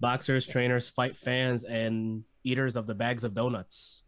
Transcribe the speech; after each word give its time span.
boxers, 0.00 0.46
trainers, 0.46 0.88
fight 0.88 1.16
fans, 1.16 1.64
and 1.64 2.24
eaters 2.42 2.76
of 2.76 2.86
the 2.86 2.94
bags 2.94 3.24
of 3.24 3.34
donuts. 3.34 4.04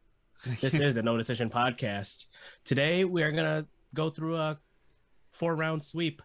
This 0.60 0.74
is 0.78 0.94
the 0.94 1.02
No 1.02 1.16
Decision 1.16 1.50
podcast. 1.50 2.26
Today 2.64 3.04
we 3.04 3.22
are 3.22 3.32
gonna 3.32 3.66
go 3.94 4.10
through 4.10 4.36
a 4.36 4.58
four 5.32 5.54
round 5.54 5.82
sweep. 5.82 6.22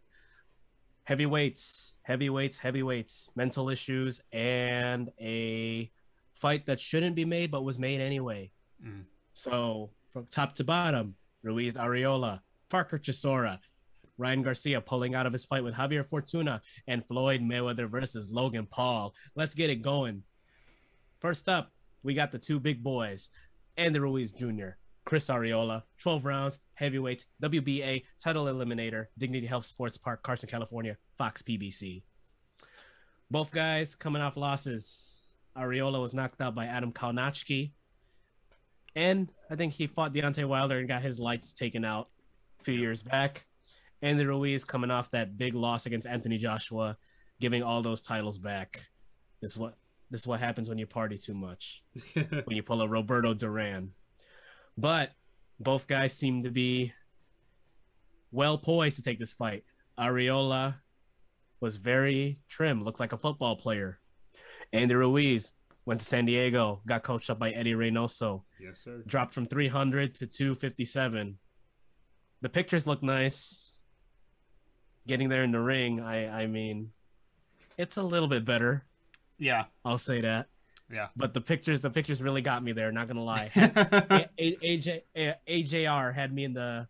Heavyweights, 1.04 1.96
heavyweights, 2.04 2.60
heavyweights, 2.60 3.28
mental 3.36 3.70
issues, 3.70 4.22
and 4.32 5.12
a 5.20 5.92
fight 6.34 6.68
that 6.68 6.80
shouldn't 6.80 7.16
be 7.16 7.26
made 7.26 7.52
but 7.52 7.64
was 7.64 7.80
made 7.80 8.00
anyway. 8.00 8.52
Mm. 8.86 9.06
So 9.34 9.90
from 10.12 10.28
top 10.28 10.56
to 10.56 10.64
bottom, 10.64 11.16
Ruiz 11.44 11.76
Arreola, 11.76 12.42
Parker 12.70 13.00
Chisora, 13.00 13.60
Ryan 14.22 14.44
Garcia 14.44 14.80
pulling 14.80 15.16
out 15.16 15.26
of 15.26 15.34
his 15.34 15.46
fight 15.46 15.64
with 15.64 15.74
Javier 15.74 16.08
Fortuna, 16.08 16.62
and 16.88 17.06
Floyd 17.06 17.42
Mayweather 17.42 17.90
versus 17.90 18.32
Logan 18.32 18.68
Paul. 18.68 19.16
Let's 19.36 19.56
get 19.56 19.72
it 19.72 19.82
going. 19.82 20.24
First 21.20 21.50
up, 21.50 21.72
we 22.04 22.14
got 22.14 22.32
the 22.32 22.38
two 22.38 22.60
big 22.60 22.84
boys, 22.84 23.30
Andy 23.78 24.00
Ruiz 24.00 24.32
Jr., 24.32 24.70
Chris 25.06 25.28
Arreola, 25.28 25.84
12 26.00 26.26
rounds, 26.26 26.60
heavyweight, 26.76 27.26
WBA, 27.42 28.04
title 28.20 28.46
eliminator, 28.46 29.08
Dignity 29.18 29.48
Health 29.48 29.66
Sports 29.66 29.98
Park, 29.98 30.22
Carson, 30.22 30.48
California, 30.48 30.98
Fox 31.18 31.42
PBC. 31.42 32.04
Both 33.32 33.52
guys 33.52 33.96
coming 33.96 34.22
off 34.22 34.38
losses. 34.38 35.32
Arreola 35.58 36.00
was 36.00 36.14
knocked 36.14 36.42
out 36.42 36.54
by 36.54 36.68
Adam 36.68 36.92
Kownacki. 36.92 37.72
And 38.96 39.32
I 39.50 39.56
think 39.56 39.74
he 39.74 39.88
fought 39.88 40.14
Deontay 40.14 40.46
Wilder 40.46 40.78
and 40.78 40.88
got 40.88 41.02
his 41.02 41.20
lights 41.20 41.54
taken 41.54 41.84
out 41.84 42.10
a 42.60 42.64
few 42.64 42.76
years 42.76 43.02
back. 43.02 43.46
Andy 44.02 44.26
Ruiz 44.26 44.66
coming 44.66 44.92
off 44.92 45.12
that 45.12 45.38
big 45.38 45.54
loss 45.54 45.86
against 45.86 46.08
Anthony 46.08 46.38
Joshua, 46.38 46.98
giving 47.40 47.64
all 47.64 47.82
those 47.82 48.02
titles 48.02 48.38
back. 48.38 48.88
This 49.42 49.52
is 49.52 49.58
what 49.58 49.76
this 50.10 50.22
is 50.22 50.28
what 50.28 50.40
happens 50.40 50.68
when 50.68 50.78
you 50.78 50.88
party 50.88 51.18
too 51.18 51.34
much. 51.34 51.84
when 52.14 52.56
you 52.56 52.64
pull 52.64 52.82
a 52.82 52.88
Roberto 52.88 53.34
Duran. 53.34 53.92
But 54.78 55.12
both 55.60 55.88
guys 55.88 56.14
seem 56.14 56.44
to 56.44 56.52
be 56.52 56.94
well 58.32 58.58
poised 58.58 58.98
to 58.98 59.04
take 59.04 59.20
this 59.20 59.34
fight. 59.34 59.64
Arreola 60.00 60.76
was 61.60 61.76
very 61.76 62.38
trim, 62.50 62.84
looked 62.84 63.00
like 63.00 63.14
a 63.14 63.18
football 63.18 63.56
player. 63.56 64.00
Andy 64.74 64.96
Ruiz 64.96 65.54
went 65.86 66.00
to 66.00 66.06
San 66.06 66.26
Diego, 66.26 66.82
got 66.86 67.04
coached 67.04 67.30
up 67.30 67.40
by 67.40 67.52
Eddie 67.52 67.74
Reynoso, 67.74 68.44
yes, 68.60 68.84
sir. 68.84 69.04
dropped 69.06 69.34
from 69.34 69.46
300 69.46 70.16
to 70.16 70.28
257. 70.28 71.38
The 72.42 72.50
pictures 72.50 72.88
look 72.88 73.04
nice. 73.04 73.71
Getting 75.08 75.30
there 75.30 75.44
in 75.44 75.52
the 75.52 75.60
ring, 75.60 76.00
I 76.00 76.44
I 76.44 76.48
mean, 76.48 76.92
it's 77.78 77.98
a 77.98 78.04
little 78.04 78.28
bit 78.28 78.46
better. 78.46 78.84
Yeah, 79.38 79.66
I'll 79.84 79.98
say 79.98 80.22
that. 80.22 80.48
yeah. 80.92 81.08
But 81.16 81.34
the 81.34 81.42
pictures, 81.42 81.82
the 81.82 81.90
pictures 81.90 82.22
really 82.22 82.42
got 82.42 82.64
me 82.64 82.72
there. 82.74 82.92
Not 82.92 83.08
gonna 83.08 83.24
lie. 83.24 83.50
A- 83.56 84.30
A- 84.38 84.58
AJ 84.58 85.02
AJR 85.48 86.14
had 86.14 86.32
me 86.34 86.44
in 86.44 86.54
the 86.54 86.88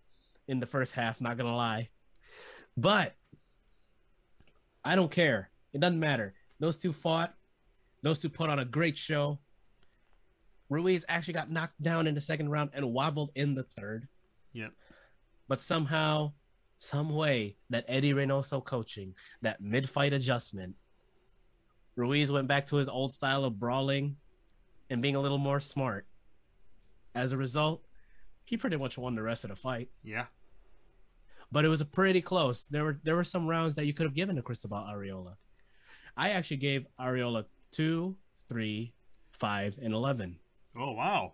in 0.47 0.59
the 0.59 0.65
first 0.65 0.93
half. 0.93 1.21
Not 1.21 1.37
gonna 1.37 1.55
lie, 1.55 1.89
but 2.75 3.15
I 4.83 4.95
don't 4.95 5.11
care. 5.11 5.49
It 5.73 5.79
doesn't 5.79 5.99
matter. 5.99 6.33
Those 6.59 6.77
two 6.77 6.91
fought. 6.93 7.33
Those 8.03 8.19
two 8.19 8.29
put 8.29 8.49
on 8.49 8.59
a 8.59 8.65
great 8.65 8.97
show. 8.97 9.39
Ruiz 10.69 11.05
actually 11.07 11.35
got 11.35 11.51
knocked 11.51 11.81
down 11.81 12.07
in 12.07 12.15
the 12.15 12.21
second 12.21 12.49
round 12.49 12.71
and 12.73 12.91
wobbled 12.93 13.31
in 13.35 13.55
the 13.55 13.63
third. 13.63 14.07
Yep. 14.53 14.71
But 15.47 15.61
somehow, 15.61 16.31
some 16.81 17.09
way, 17.09 17.57
that 17.69 17.85
Eddie 17.87 18.13
Reynoso 18.13 18.63
coaching, 18.63 19.13
that 19.43 19.61
mid-fight 19.61 20.13
adjustment, 20.13 20.75
Ruiz 21.95 22.31
went 22.31 22.47
back 22.47 22.65
to 22.67 22.77
his 22.77 22.89
old 22.89 23.11
style 23.11 23.45
of 23.45 23.59
brawling 23.59 24.15
and 24.89 25.01
being 25.01 25.15
a 25.15 25.21
little 25.21 25.38
more 25.38 25.59
smart. 25.59 26.07
As 27.13 27.33
a 27.33 27.38
result, 27.38 27.83
he 28.45 28.57
pretty 28.57 28.77
much 28.77 28.97
won 28.97 29.13
the 29.13 29.21
rest 29.21 29.43
of 29.43 29.51
the 29.51 29.56
fight. 29.56 29.89
yeah. 30.03 30.25
But 31.51 31.66
it 31.66 31.67
was 31.67 31.83
pretty 31.83 32.22
close. 32.22 32.66
There 32.66 32.85
were 32.85 33.00
there 33.03 33.17
were 33.17 33.25
some 33.25 33.45
rounds 33.45 33.75
that 33.75 33.85
you 33.85 33.94
could 33.94 34.06
have 34.06 34.16
given 34.16 34.38
to 34.38 34.41
Cristobal 34.41 34.88
Arreola. 34.89 35.35
I 36.16 36.29
actually 36.29 36.57
gave 36.57 36.85
Arreola 36.97 37.44
two, 37.72 38.16
three, 38.47 38.94
five, 39.33 39.75
and 39.81 39.94
eleven. 39.94 40.38
Oh 40.77 40.94
wow. 40.94 41.33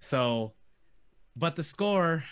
So, 0.00 0.54
but 1.36 1.54
the 1.54 1.62
score 1.62 2.24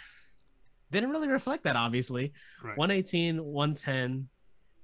didn't 0.92 1.10
really 1.10 1.28
reflect 1.28 1.64
that, 1.64 1.74
obviously. 1.76 2.32
Right. 2.62 2.76
118, 2.76 3.42
110, 3.44 4.28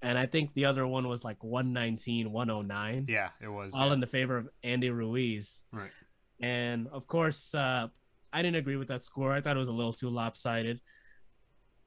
and 0.02 0.18
I 0.18 0.26
think 0.26 0.54
the 0.54 0.64
other 0.64 0.86
one 0.86 1.06
was 1.08 1.24
like 1.24 1.42
119, 1.42 2.30
109, 2.32 3.06
Yeah, 3.08 3.30
it 3.40 3.48
was. 3.48 3.72
all 3.74 3.88
yeah. 3.88 3.92
in 3.94 4.00
the 4.00 4.06
favor 4.06 4.36
of 4.38 4.48
Andy 4.62 4.90
Ruiz. 4.90 5.64
Right. 5.72 5.90
And 6.40 6.88
of 6.88 7.06
course, 7.06 7.54
uh, 7.54 7.88
I 8.32 8.42
didn't 8.42 8.56
agree 8.56 8.76
with 8.76 8.88
that 8.88 9.02
score. 9.02 9.32
I 9.32 9.40
thought 9.40 9.56
it 9.56 9.58
was 9.58 9.68
a 9.68 9.72
little 9.72 9.92
too 9.92 10.08
lopsided. 10.10 10.80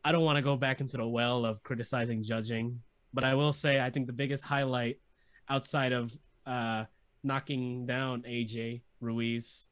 I 0.03 0.11
don't 0.11 0.23
want 0.23 0.37
to 0.37 0.41
go 0.41 0.57
back 0.57 0.81
into 0.81 0.97
the 0.97 1.07
well 1.07 1.45
of 1.45 1.61
criticizing 1.63 2.23
judging, 2.23 2.81
but 3.13 3.23
I 3.23 3.35
will 3.35 3.51
say 3.53 3.79
I 3.79 3.89
think 3.91 4.07
the 4.07 4.13
biggest 4.13 4.43
highlight 4.43 4.99
outside 5.47 5.91
of 5.93 6.11
uh, 6.45 6.85
knocking 7.23 7.85
down 7.85 8.23
AJ 8.23 8.81
Ruiz 8.99 9.67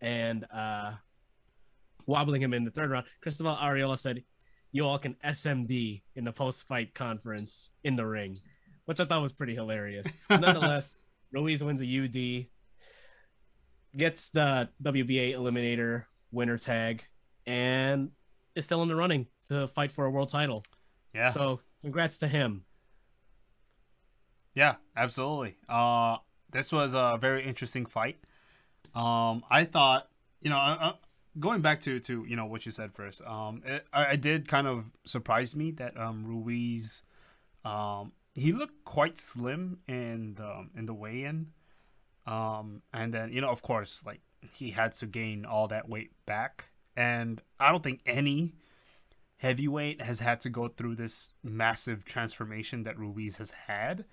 and 0.00 0.46
uh, 0.54 0.92
wobbling 2.06 2.42
him 2.42 2.54
in 2.54 2.64
the 2.64 2.70
third 2.70 2.90
round, 2.90 3.06
Cristobal 3.20 3.56
Arreola 3.56 3.98
said, 3.98 4.24
"You 4.70 4.86
all 4.86 4.98
can 4.98 5.16
SMD 5.24 6.02
in 6.14 6.24
the 6.24 6.32
post-fight 6.32 6.94
conference 6.94 7.70
in 7.84 7.96
the 7.96 8.06
ring," 8.06 8.40
which 8.84 9.00
I 9.00 9.04
thought 9.04 9.22
was 9.22 9.32
pretty 9.32 9.54
hilarious. 9.54 10.16
Nonetheless, 10.30 10.98
Ruiz 11.32 11.62
wins 11.62 11.82
a 11.82 11.86
UD, 12.04 12.46
gets 13.96 14.30
the 14.30 14.68
WBA 14.82 15.34
Eliminator 15.34 16.04
winner 16.30 16.58
tag, 16.58 17.04
and 17.46 18.10
is 18.54 18.64
still 18.64 18.82
in 18.82 18.88
the 18.88 18.96
running 18.96 19.26
to 19.48 19.66
fight 19.68 19.92
for 19.92 20.04
a 20.04 20.10
world 20.10 20.28
title. 20.28 20.62
yeah. 21.14 21.28
So, 21.28 21.60
congrats 21.82 22.18
to 22.18 22.28
him. 22.28 22.64
Yeah, 24.54 24.74
absolutely. 24.96 25.56
Uh, 25.68 26.18
this 26.50 26.72
was 26.72 26.94
a 26.94 27.18
very 27.20 27.44
interesting 27.44 27.86
fight. 27.86 28.18
Um, 28.94 29.42
I 29.50 29.64
thought, 29.64 30.08
you 30.42 30.50
know, 30.50 30.58
uh, 30.58 30.76
uh, 30.80 30.92
going 31.38 31.60
back 31.60 31.80
to 31.82 32.00
to 32.00 32.24
you 32.28 32.36
know 32.36 32.46
what 32.46 32.66
you 32.66 32.72
said 32.72 32.92
first. 32.92 33.22
Um, 33.22 33.62
it, 33.64 33.86
I, 33.92 34.10
I 34.10 34.16
did 34.16 34.48
kind 34.48 34.66
of 34.66 34.84
surprise 35.04 35.54
me 35.54 35.70
that 35.72 35.98
um 35.98 36.24
Ruiz, 36.24 37.02
um, 37.64 38.12
he 38.34 38.52
looked 38.52 38.84
quite 38.84 39.18
slim 39.18 39.78
in 39.88 40.34
the 40.34 40.66
in 40.76 40.86
the 40.86 40.94
weigh-in. 40.94 41.48
Um, 42.26 42.82
and 42.92 43.12
then 43.12 43.32
you 43.32 43.40
know, 43.40 43.50
of 43.50 43.62
course, 43.62 44.02
like 44.04 44.20
he 44.54 44.70
had 44.70 44.92
to 44.94 45.06
gain 45.06 45.44
all 45.44 45.68
that 45.68 45.88
weight 45.88 46.12
back, 46.26 46.70
and 46.96 47.42
I 47.58 47.70
don't 47.70 47.82
think 47.82 48.00
any 48.06 48.54
heavyweight 49.42 50.00
has 50.00 50.20
had 50.20 50.40
to 50.40 50.48
go 50.48 50.68
through 50.68 50.94
this 50.94 51.30
massive 51.42 52.04
transformation 52.04 52.84
that 52.84 52.96
Ruiz 52.96 53.38
has 53.38 53.50
had. 53.66 54.04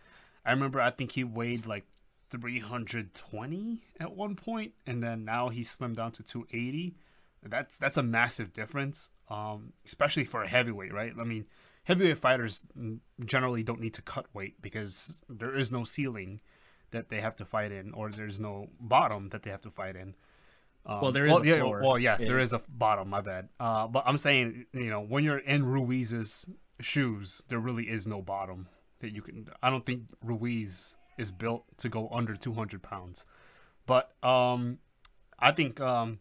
I 0.43 0.51
remember 0.51 0.81
I 0.81 0.89
think 0.89 1.11
he 1.11 1.23
weighed 1.23 1.67
like 1.67 1.85
320 2.29 3.79
at 3.99 4.15
one 4.15 4.35
point 4.35 4.73
and 4.87 5.03
then 5.03 5.25
now 5.25 5.49
he's 5.49 5.75
slimmed 5.75 5.97
down 5.97 6.13
to 6.13 6.23
280. 6.23 6.95
That's 7.43 7.77
that's 7.77 7.97
a 7.97 8.03
massive 8.03 8.53
difference. 8.53 9.11
Um 9.29 9.73
especially 9.85 10.25
for 10.25 10.43
a 10.43 10.47
heavyweight, 10.47 10.93
right? 10.93 11.13
I 11.19 11.23
mean, 11.23 11.45
heavyweight 11.83 12.17
fighters 12.17 12.63
generally 13.25 13.63
don't 13.63 13.79
need 13.79 13.93
to 13.95 14.01
cut 14.01 14.25
weight 14.33 14.61
because 14.61 15.19
there 15.29 15.55
is 15.55 15.71
no 15.71 15.83
ceiling 15.83 16.41
that 16.91 17.09
they 17.09 17.21
have 17.21 17.35
to 17.37 17.45
fight 17.45 17.71
in 17.71 17.93
or 17.93 18.09
there's 18.09 18.39
no 18.39 18.67
bottom 18.79 19.29
that 19.29 19.43
they 19.43 19.51
have 19.51 19.61
to 19.61 19.69
fight 19.71 19.95
in. 19.95 20.15
Um, 20.85 21.01
Well, 21.01 21.11
there 21.11 21.27
is 21.27 21.37
a 21.39 21.45
yeah. 21.45 21.61
Well, 21.63 21.99
yes, 21.99 22.19
Yeah. 22.21 22.29
there 22.29 22.39
is 22.39 22.53
a 22.53 22.61
bottom. 22.67 23.09
My 23.09 23.21
bad. 23.21 23.49
Uh, 23.59 23.87
but 23.87 24.03
I'm 24.07 24.17
saying, 24.17 24.65
you 24.73 24.89
know, 24.89 25.01
when 25.01 25.23
you're 25.23 25.37
in 25.37 25.65
Ruiz's 25.65 26.49
shoes, 26.79 27.43
there 27.49 27.59
really 27.59 27.89
is 27.89 28.07
no 28.07 28.21
bottom 28.21 28.69
that 28.99 29.11
you 29.13 29.21
can. 29.21 29.49
I 29.61 29.69
don't 29.69 29.85
think 29.85 30.03
Ruiz 30.23 30.95
is 31.17 31.31
built 31.31 31.65
to 31.77 31.89
go 31.89 32.09
under 32.11 32.35
200 32.35 32.81
pounds. 32.81 33.25
But 33.85 34.11
um, 34.23 34.79
I 35.37 35.51
think, 35.51 35.79
um, 35.81 36.19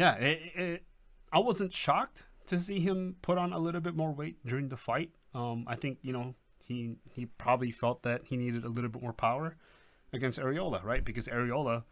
yeah, 0.00 0.14
it, 0.14 0.52
it, 0.54 0.82
I 1.30 1.40
wasn't 1.40 1.74
shocked 1.74 2.24
to 2.46 2.58
see 2.58 2.80
him 2.80 3.16
put 3.20 3.36
on 3.36 3.52
a 3.52 3.58
little 3.58 3.82
bit 3.82 3.94
more 3.94 4.12
weight 4.12 4.38
during 4.46 4.70
the 4.70 4.78
fight. 4.78 5.10
Um, 5.34 5.66
I 5.68 5.76
think 5.76 5.98
you 6.00 6.14
know 6.14 6.34
he 6.64 6.96
he 7.14 7.26
probably 7.26 7.70
felt 7.70 8.02
that 8.04 8.22
he 8.24 8.38
needed 8.38 8.64
a 8.64 8.70
little 8.70 8.88
bit 8.88 9.02
more 9.02 9.12
power 9.12 9.56
against 10.10 10.38
Arreola, 10.38 10.82
right? 10.82 11.04
Because 11.04 11.28
Arreola, 11.28 11.84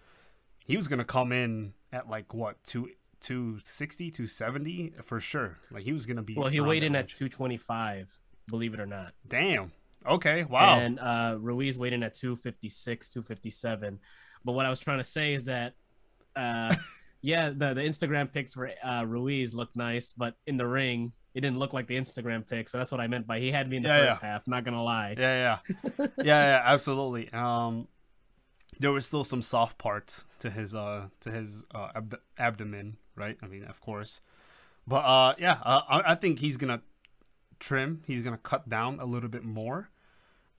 he 0.64 0.74
was 0.74 0.88
gonna 0.88 1.04
come 1.04 1.32
in 1.32 1.74
at 1.92 2.08
like 2.08 2.32
what 2.32 2.56
two 2.64 2.88
260, 3.20 4.10
270 4.10 4.94
for 5.04 5.20
sure. 5.20 5.58
Like 5.70 5.82
he 5.82 5.92
was 5.92 6.06
gonna 6.06 6.22
be. 6.22 6.34
Well, 6.34 6.48
he 6.48 6.60
weighed 6.60 6.84
in 6.84 6.96
at 6.96 7.08
225, 7.08 8.18
believe 8.48 8.72
it 8.72 8.80
or 8.80 8.86
not. 8.86 9.12
Damn. 9.28 9.72
Okay. 10.06 10.44
Wow. 10.44 10.78
And 10.78 10.98
uh, 10.98 11.36
Ruiz 11.38 11.78
weighed 11.78 11.92
in 11.92 12.02
at 12.02 12.14
256, 12.14 13.10
257. 13.10 14.00
But 14.44 14.52
what 14.52 14.64
I 14.64 14.70
was 14.70 14.80
trying 14.80 14.98
to 14.98 15.04
say 15.04 15.34
is 15.34 15.44
that, 15.44 15.74
uh, 16.34 16.74
yeah, 17.20 17.50
the, 17.50 17.74
the 17.74 17.82
Instagram 17.82 18.32
pics 18.32 18.54
for 18.54 18.70
uh, 18.82 19.04
Ruiz 19.04 19.54
look 19.54 19.74
nice, 19.74 20.12
but 20.12 20.36
in 20.46 20.56
the 20.56 20.66
ring, 20.66 21.12
It 21.34 21.42
didn't 21.42 21.58
look 21.58 21.72
like 21.72 21.86
the 21.86 21.96
Instagram 21.96 22.46
pic, 22.48 22.68
so 22.68 22.78
that's 22.78 22.90
what 22.90 23.00
I 23.00 23.06
meant 23.06 23.26
by 23.26 23.38
he 23.38 23.52
had 23.52 23.68
me 23.68 23.76
in 23.76 23.82
the 23.82 23.88
Yeah, 23.88 24.08
first 24.08 24.22
half. 24.22 24.48
Not 24.48 24.64
gonna 24.64 24.82
lie. 24.82 25.14
Yeah, 25.18 25.58
yeah, 25.68 25.74
yeah, 26.18 26.24
yeah, 26.24 26.62
absolutely. 26.64 27.30
Um, 27.32 27.86
there 28.80 28.90
were 28.92 29.00
still 29.00 29.24
some 29.24 29.42
soft 29.42 29.78
parts 29.78 30.24
to 30.40 30.50
his 30.50 30.74
uh 30.74 31.08
to 31.20 31.30
his 31.30 31.64
uh 31.74 31.88
abd- 31.94 32.22
abdomen, 32.38 32.96
right? 33.14 33.36
I 33.42 33.46
mean, 33.46 33.64
of 33.64 33.80
course, 33.80 34.20
but 34.86 35.04
uh, 35.04 35.34
yeah, 35.38 35.58
uh, 35.64 35.82
I, 35.88 36.12
I 36.12 36.14
think 36.14 36.38
he's 36.40 36.56
gonna 36.56 36.82
trim. 37.60 38.02
He's 38.06 38.22
gonna 38.22 38.38
cut 38.38 38.68
down 38.68 39.00
a 39.00 39.04
little 39.04 39.28
bit 39.28 39.44
more. 39.44 39.90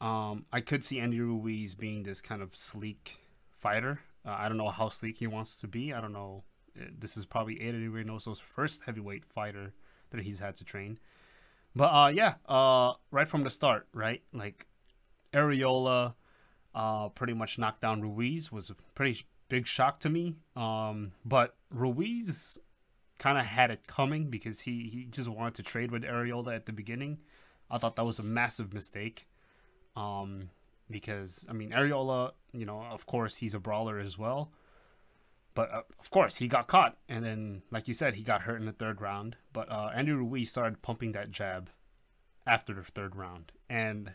Um, 0.01 0.45
I 0.51 0.61
could 0.61 0.85
see 0.85 0.99
Andy 0.99 1.19
Ruiz 1.19 1.75
being 1.75 2.03
this 2.03 2.21
kind 2.21 2.41
of 2.41 2.55
sleek 2.55 3.17
fighter. 3.57 3.99
Uh, 4.25 4.35
I 4.37 4.47
don't 4.47 4.57
know 4.57 4.69
how 4.69 4.89
sleek 4.89 5.17
he 5.17 5.27
wants 5.27 5.57
to 5.57 5.67
be. 5.67 5.93
I 5.93 5.99
don't 5.99 6.13
know. 6.13 6.43
This 6.99 7.17
is 7.17 7.25
probably 7.25 7.61
Eddie 7.61 7.87
Reynoso's 7.87 8.39
first 8.39 8.83
heavyweight 8.85 9.25
fighter 9.25 9.73
that 10.11 10.21
he's 10.21 10.39
had 10.39 10.55
to 10.57 10.63
train. 10.63 10.99
But 11.75 11.93
uh, 11.93 12.07
yeah, 12.07 12.35
uh, 12.47 12.93
right 13.11 13.27
from 13.27 13.43
the 13.43 13.49
start, 13.49 13.87
right? 13.93 14.21
Like 14.33 14.67
Arreola, 15.33 16.13
uh, 16.73 17.09
pretty 17.09 17.33
much 17.33 17.57
knocked 17.57 17.81
down 17.81 18.01
Ruiz 18.01 18.51
was 18.51 18.69
a 18.69 18.75
pretty 18.95 19.25
big 19.49 19.67
shock 19.67 19.99
to 20.01 20.09
me. 20.09 20.35
Um, 20.55 21.11
but 21.25 21.55
Ruiz 21.71 22.59
kind 23.17 23.37
of 23.37 23.45
had 23.45 23.69
it 23.69 23.85
coming 23.85 24.29
because 24.29 24.61
he 24.61 24.89
he 24.89 25.05
just 25.05 25.29
wanted 25.29 25.55
to 25.55 25.63
trade 25.63 25.91
with 25.91 26.03
Arreola 26.03 26.55
at 26.55 26.65
the 26.65 26.73
beginning. 26.73 27.19
I 27.69 27.77
thought 27.77 27.95
that 27.97 28.05
was 28.05 28.19
a 28.19 28.23
massive 28.23 28.73
mistake. 28.73 29.27
Um, 29.95 30.49
because 30.89 31.45
I 31.49 31.53
mean 31.53 31.71
Arreola, 31.71 32.31
you 32.53 32.65
know, 32.65 32.81
of 32.91 33.05
course 33.05 33.37
he's 33.37 33.53
a 33.53 33.59
brawler 33.59 33.99
as 33.99 34.17
well. 34.17 34.51
But 35.59 35.73
uh, 35.73 35.81
of 35.99 36.09
course 36.09 36.37
he 36.37 36.47
got 36.47 36.67
caught, 36.67 36.95
and 37.09 37.25
then 37.25 37.63
like 37.69 37.89
you 37.89 37.93
said, 37.93 38.13
he 38.13 38.23
got 38.23 38.43
hurt 38.43 38.61
in 38.61 38.65
the 38.65 38.71
third 38.71 39.01
round. 39.01 39.35
But 39.51 39.69
uh, 39.69 39.91
Andy 39.93 40.13
Ruiz 40.13 40.49
started 40.49 40.81
pumping 40.81 41.11
that 41.11 41.31
jab 41.31 41.69
after 42.47 42.73
the 42.73 42.83
third 42.83 43.13
round, 43.13 43.51
and 43.69 44.13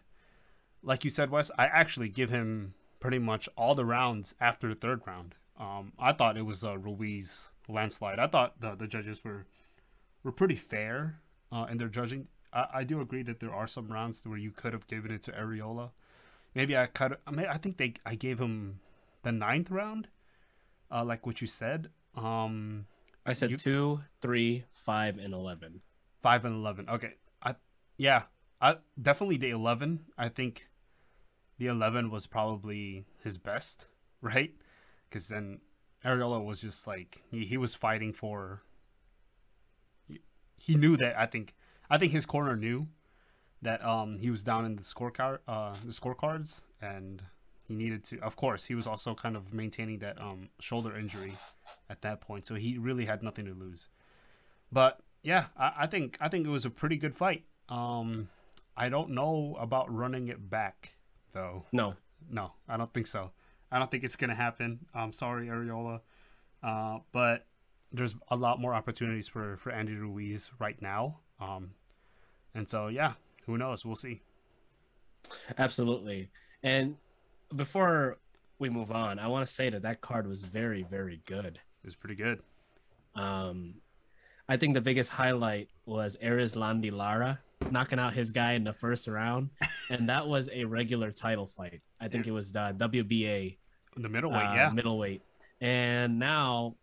like 0.82 1.04
you 1.04 1.10
said, 1.10 1.28
Wes, 1.28 1.50
I 1.58 1.66
actually 1.66 2.08
give 2.08 2.30
him 2.30 2.72
pretty 2.98 3.18
much 3.18 3.46
all 3.58 3.74
the 3.74 3.84
rounds 3.84 4.34
after 4.40 4.70
the 4.70 4.74
third 4.74 5.02
round. 5.06 5.34
Um, 5.60 5.92
I 5.98 6.14
thought 6.14 6.38
it 6.38 6.46
was 6.46 6.64
a 6.64 6.78
Ruiz 6.78 7.50
landslide. 7.68 8.18
I 8.18 8.26
thought 8.26 8.62
the 8.62 8.74
the 8.74 8.86
judges 8.86 9.22
were 9.22 9.44
were 10.22 10.32
pretty 10.32 10.56
fair 10.56 11.20
uh, 11.52 11.66
in 11.70 11.76
their 11.76 11.88
judging. 11.88 12.28
I, 12.54 12.68
I 12.76 12.84
do 12.84 13.02
agree 13.02 13.22
that 13.22 13.40
there 13.40 13.52
are 13.52 13.66
some 13.66 13.88
rounds 13.88 14.22
where 14.24 14.38
you 14.38 14.50
could 14.50 14.72
have 14.72 14.86
given 14.86 15.10
it 15.10 15.20
to 15.24 15.32
Arreola. 15.32 15.90
Maybe 16.54 16.74
I 16.74 16.86
cut. 16.86 17.20
I 17.26 17.30
mean, 17.32 17.48
I 17.50 17.58
think 17.58 17.76
they. 17.76 17.92
I 18.06 18.14
gave 18.14 18.40
him 18.40 18.80
the 19.24 19.32
ninth 19.32 19.70
round, 19.70 20.08
uh, 20.94 21.04
like 21.04 21.26
what 21.26 21.40
you 21.40 21.46
said. 21.46 21.90
Um, 22.14 22.86
I 23.26 23.32
said 23.32 23.50
You- 23.50 23.56
two, 23.56 24.00
three, 24.20 24.64
five, 24.72 25.18
and 25.18 25.34
eleven. 25.34 25.82
five 26.22 26.44
and 26.44 26.54
eleven. 26.54 26.88
Okay, 26.88 27.14
I 27.42 27.56
yeah, 27.98 28.22
I 28.60 28.76
definitely 29.00 29.36
the 29.38 29.50
eleven. 29.50 30.06
I 30.16 30.28
think 30.28 30.68
the 31.58 31.66
eleven 31.66 32.10
was 32.10 32.26
probably 32.26 33.04
his 33.22 33.36
best, 33.38 33.86
right? 34.22 34.54
Because 35.08 35.28
then 35.28 35.60
Arreola 36.04 36.44
was 36.44 36.60
just 36.60 36.86
like 36.86 37.22
he, 37.30 37.44
he 37.44 37.56
was 37.56 37.74
fighting 37.74 38.12
for. 38.12 38.62
He, 40.58 40.74
knew 40.76 40.96
that 40.96 41.18
I 41.18 41.26
think 41.26 41.54
I 41.90 41.98
think 41.98 42.12
his 42.12 42.24
corner 42.24 42.56
knew 42.56 42.88
that 43.60 43.84
um 43.84 44.18
he 44.18 44.30
was 44.30 44.42
down 44.42 44.64
in 44.64 44.76
the 44.76 44.82
scorecard 44.82 45.38
uh 45.48 45.74
the 45.84 45.92
scorecards 45.92 46.62
and 46.80 47.22
he 47.66 47.74
needed 47.74 48.04
to 48.04 48.20
of 48.20 48.36
course 48.36 48.66
he 48.66 48.74
was 48.74 48.86
also 48.86 49.14
kind 49.14 49.36
of 49.36 49.52
maintaining 49.52 49.98
that 49.98 50.20
um 50.20 50.48
shoulder 50.60 50.96
injury 50.96 51.34
at 51.88 52.02
that 52.02 52.20
point. 52.20 52.46
So 52.46 52.54
he 52.54 52.78
really 52.78 53.06
had 53.06 53.22
nothing 53.22 53.46
to 53.46 53.54
lose. 53.54 53.88
But 54.70 55.00
yeah 55.22 55.46
I, 55.56 55.72
I 55.80 55.86
think 55.86 56.18
i 56.20 56.28
think 56.28 56.46
it 56.46 56.50
was 56.50 56.64
a 56.64 56.70
pretty 56.70 56.96
good 56.96 57.16
fight. 57.16 57.44
Um 57.68 58.28
i 58.76 58.88
don't 58.88 59.10
know 59.10 59.56
about 59.58 59.94
running 59.94 60.28
it 60.28 60.50
back 60.50 60.94
though. 61.32 61.64
No, 61.72 61.94
no 62.30 62.52
i 62.68 62.76
don't 62.76 62.92
think 62.92 63.06
so. 63.06 63.30
I 63.72 63.78
don't 63.78 63.90
think 63.90 64.04
it's 64.04 64.16
gonna 64.16 64.34
happen. 64.34 64.86
I'm 64.94 65.12
sorry 65.12 65.46
Arreola. 65.46 66.00
Uh 66.62 66.98
but 67.12 67.46
there's 67.92 68.16
a 68.28 68.36
lot 68.36 68.60
more 68.60 68.74
opportunities 68.74 69.28
for 69.28 69.56
for 69.56 69.72
andy 69.72 69.94
ruiz 69.94 70.50
right 70.58 70.80
now. 70.82 71.20
Um 71.40 71.70
and 72.54 72.68
so 72.68 72.88
yeah 72.88 73.14
who 73.46 73.58
knows? 73.58 73.84
We'll 73.84 73.96
see. 73.96 74.22
Absolutely. 75.58 76.30
And 76.62 76.96
before 77.54 78.18
we 78.58 78.68
move 78.68 78.90
on, 78.90 79.18
I 79.18 79.26
want 79.28 79.46
to 79.46 79.52
say 79.52 79.70
that 79.70 79.82
that 79.82 80.00
card 80.00 80.26
was 80.26 80.42
very, 80.42 80.82
very 80.82 81.20
good. 81.26 81.58
It 81.82 81.86
was 81.86 81.94
pretty 81.94 82.14
good 82.14 82.40
Um, 83.14 83.74
I 84.48 84.56
think 84.56 84.74
the 84.74 84.80
biggest 84.80 85.10
highlight 85.10 85.68
was 85.86 86.16
Erislandy 86.22 86.92
Lara 86.92 87.40
knocking 87.70 87.98
out 87.98 88.12
his 88.12 88.30
guy 88.30 88.52
in 88.52 88.64
the 88.64 88.72
first 88.72 89.08
round, 89.08 89.50
and 89.90 90.08
that 90.08 90.26
was 90.26 90.50
a 90.52 90.64
regular 90.64 91.10
title 91.10 91.46
fight. 91.46 91.80
I 92.00 92.08
think 92.08 92.26
it 92.26 92.32
was 92.32 92.52
the 92.52 92.74
WBA 92.78 93.56
the 93.96 94.08
middleweight 94.08 94.46
uh, 94.46 94.54
yeah 94.54 94.70
middleweight. 94.70 95.22
And 95.60 96.18
now, 96.18 96.74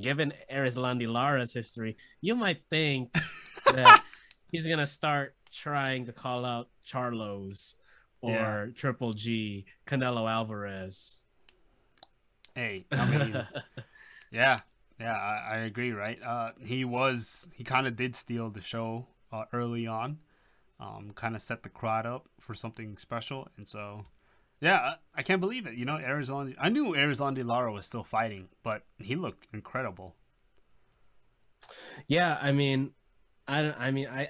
given 0.00 0.32
Erislandy 0.52 1.06
Lara's 1.06 1.52
history, 1.52 1.96
you 2.20 2.34
might 2.34 2.62
think 2.70 3.12
that 3.66 4.02
he's 4.50 4.66
gonna 4.66 4.86
start 4.86 5.34
trying 5.52 6.06
to 6.06 6.12
call 6.12 6.44
out 6.44 6.68
Charlos 6.86 7.74
or 8.20 8.32
Yeah. 8.32 8.66
Triple 8.74 9.12
G, 9.12 9.64
Canelo 9.86 10.30
Alvarez. 10.30 11.20
hey 12.54 12.86
i 12.90 13.04
mean 13.10 13.46
yeah 14.32 14.56
yeah 14.98 15.14
I, 15.16 15.54
I 15.54 15.56
agree 15.58 15.92
right 15.92 16.20
uh 16.22 16.50
he 16.60 16.84
was 16.84 17.48
he 17.54 17.62
kind 17.64 17.86
of 17.86 17.94
did 17.96 18.16
steal 18.16 18.50
the 18.50 18.60
show 18.62 19.06
uh, 19.32 19.44
early 19.52 19.86
on 19.86 20.18
um 20.80 21.12
kind 21.14 21.36
of 21.36 21.42
set 21.42 21.62
the 21.62 21.68
crowd 21.68 22.06
up 22.06 22.28
for 22.40 22.54
something 22.54 22.96
special 22.98 23.46
and 23.56 23.68
so 23.68 24.02
yeah 24.60 24.78
I, 25.14 25.20
I 25.20 25.22
can't 25.22 25.40
believe 25.40 25.66
it 25.66 25.74
you 25.74 25.84
know 25.84 25.98
arizona 25.98 26.52
i 26.58 26.68
knew 26.68 26.96
arizona 26.96 27.44
lara 27.44 27.72
was 27.72 27.86
still 27.86 28.02
fighting 28.04 28.48
but 28.64 28.82
he 28.98 29.14
looked 29.14 29.46
incredible 29.52 30.16
Yeah, 32.06 32.38
I 32.40 32.52
mean, 32.52 32.92
I, 33.46 33.72
I 33.72 33.90
mean, 33.90 34.08
I 34.08 34.28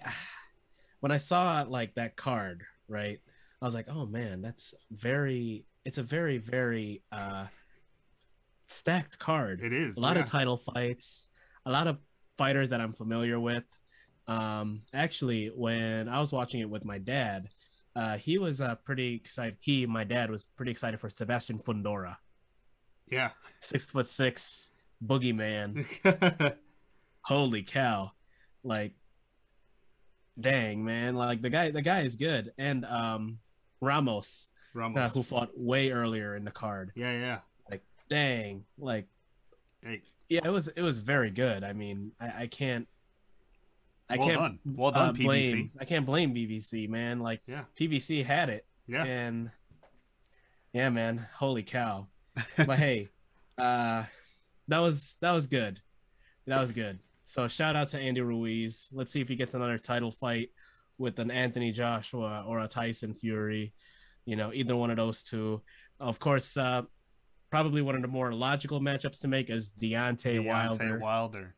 when 1.01 1.13
I 1.13 1.19
saw 1.19 1.65
like 1.69 1.95
that 1.95 2.17
card, 2.17 2.65
right? 2.89 3.21
I 3.61 3.65
was 3.65 3.75
like, 3.75 3.87
oh 3.89 4.07
man, 4.07 4.43
that's 4.43 4.75
very. 4.91 5.65
It's 5.85 5.99
a 5.99 6.03
very 6.03 6.39
very 6.39 7.03
uh 7.11 7.47
stacked 8.67 9.19
card. 9.19 9.61
it 9.63 9.73
is 9.73 9.97
a 9.97 10.01
lot 10.01 10.17
yeah. 10.17 10.23
of 10.23 10.29
title 10.29 10.57
fights, 10.57 11.29
a 11.67 11.71
lot 11.71 11.87
of 11.87 11.99
fighters 12.37 12.71
that 12.71 12.81
I'm 12.81 12.93
familiar 12.93 13.41
with. 13.41 13.65
Um, 14.27 14.83
actually, 14.93 15.47
when 15.47 16.09
I 16.09 16.21
was 16.21 16.33
watching 16.33 16.61
it 16.61 16.69
with 16.69 16.85
my 16.85 16.99
dad, 16.99 17.49
uh, 17.97 18.19
he 18.19 18.39
was 18.39 18.61
uh, 18.61 18.75
pretty 18.77 19.15
excited. 19.15 19.57
He, 19.61 19.87
my 19.87 20.05
dad, 20.05 20.31
was 20.31 20.45
pretty 20.45 20.71
excited 20.71 21.01
for 21.01 21.09
Sebastian 21.09 21.59
Fundora, 21.59 22.17
yeah 23.11 23.31
six 23.61 23.87
foot 23.91 24.09
six 24.09 24.71
boogeyman. 25.05 25.87
Holy 27.23 27.63
cow! 27.63 28.13
Like, 28.63 28.93
dang 30.39 30.85
man, 30.85 31.15
like 31.15 31.43
the 31.43 31.51
guy, 31.51 31.71
the 31.71 31.83
guy 31.83 32.01
is 32.01 32.17
good. 32.17 32.53
And 32.59 32.85
um, 32.85 33.39
Ramos, 33.81 34.49
Ramos. 34.75 34.99
uh, 34.99 35.09
who 35.09 35.23
fought 35.23 35.51
way 35.57 35.91
earlier 35.91 36.37
in 36.37 36.45
the 36.45 36.51
card, 36.51 36.93
yeah 36.95 37.13
yeah 37.13 37.39
like, 37.71 37.83
dang, 38.09 38.65
like 38.79 39.07
hey 39.83 40.03
yeah, 40.29 40.41
it 40.45 40.51
was 40.51 40.69
it 40.69 40.83
was 40.83 40.99
very 40.99 41.31
good. 41.31 41.65
I 41.65 41.73
mean, 41.73 42.13
I, 42.21 42.43
I 42.43 42.47
can't 42.47 42.87
I 44.11 44.19
well 44.19 44.27
can't 44.29 44.39
done 44.41 44.59
well 44.67 44.91
done 44.91 45.09
uh, 45.09 45.13
PBC 45.13 45.25
blame 45.25 45.71
I 45.81 45.85
can't 45.85 46.07
blame 46.07 46.35
PBC, 46.35 46.89
man. 46.89 47.21
Like 47.21 47.41
yeah 47.47 47.65
PBC 47.79 48.25
had 48.25 48.51
it 48.51 48.67
yeah 48.87 49.05
and 49.05 49.51
yeah, 50.73 50.91
man, 50.91 51.27
holy 51.35 51.63
cow. 51.63 52.09
But 52.57 52.79
hey, 52.79 53.09
uh 53.57 54.05
that 54.69 54.79
was 54.79 55.17
that 55.21 55.33
was 55.33 55.47
good. 55.47 55.81
That 56.47 56.61
was 56.61 56.73
good. 56.73 56.99
So 57.25 57.49
shout 57.49 57.77
out 57.77 57.89
to 57.89 57.99
Andy 57.99 58.21
Ruiz. 58.21 58.89
Let's 58.93 59.13
see 59.13 59.21
if 59.21 59.29
he 59.29 59.37
gets 59.37 59.55
another 59.55 59.79
title 59.79 60.13
fight 60.13 60.51
with 60.99 61.19
an 61.19 61.31
Anthony 61.31 61.73
Joshua 61.73 62.45
or 62.47 62.61
a 62.61 62.69
Tyson 62.69 63.15
Fury. 63.15 63.73
You 64.25 64.37
know, 64.37 64.53
either 64.53 64.77
one 64.77 64.91
of 64.91 64.97
those 64.97 65.23
two. 65.23 65.63
Of 65.99 66.19
course, 66.19 66.57
uh 66.57 66.83
probably 67.51 67.81
one 67.83 67.95
of 67.97 68.03
the 68.03 68.09
more 68.09 68.33
logical 68.33 68.81
matchups 68.81 69.21
to 69.21 69.29
make 69.29 69.49
is 69.51 69.73
Deontay, 69.73 70.45
Deontay 70.45 70.47
Wilder. 70.47 70.99
wilder 70.99 71.55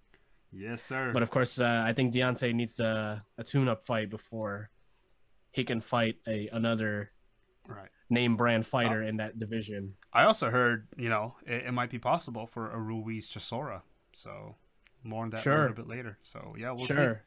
yes 0.53 0.83
sir 0.83 1.11
But 1.13 1.23
of 1.23 1.31
course, 1.31 1.61
uh, 1.61 1.83
I 1.85 1.93
think 1.93 2.15
Deontay 2.15 2.55
needs 2.55 2.79
a, 2.81 3.25
a 3.39 3.45
tune-up 3.45 3.83
fight 3.85 4.11
before 4.11 4.71
he 5.51 5.65
can 5.65 5.81
fight 5.81 6.17
a 6.27 6.49
another 6.53 7.11
right 7.67 7.89
name 8.09 8.37
brand 8.37 8.67
fighter 8.67 9.03
in 9.03 9.17
that 9.19 9.39
division. 9.39 9.95
I 10.13 10.25
also 10.25 10.51
heard, 10.51 10.89
you 10.97 11.09
know, 11.09 11.37
it, 11.47 11.67
it 11.67 11.73
might 11.73 11.91
be 11.91 11.99
possible 11.99 12.47
for 12.47 12.71
a 12.71 12.79
Ruiz 12.79 13.29
Chisora. 13.29 13.83
So 14.13 14.57
more 15.05 15.25
on 15.25 15.31
that 15.31 15.47
a 15.47 15.51
little 15.51 15.75
bit 15.75 15.89
later. 15.89 16.19
So 16.23 16.55
yeah, 16.59 16.73
we'll 16.73 16.87
sure. 16.87 17.23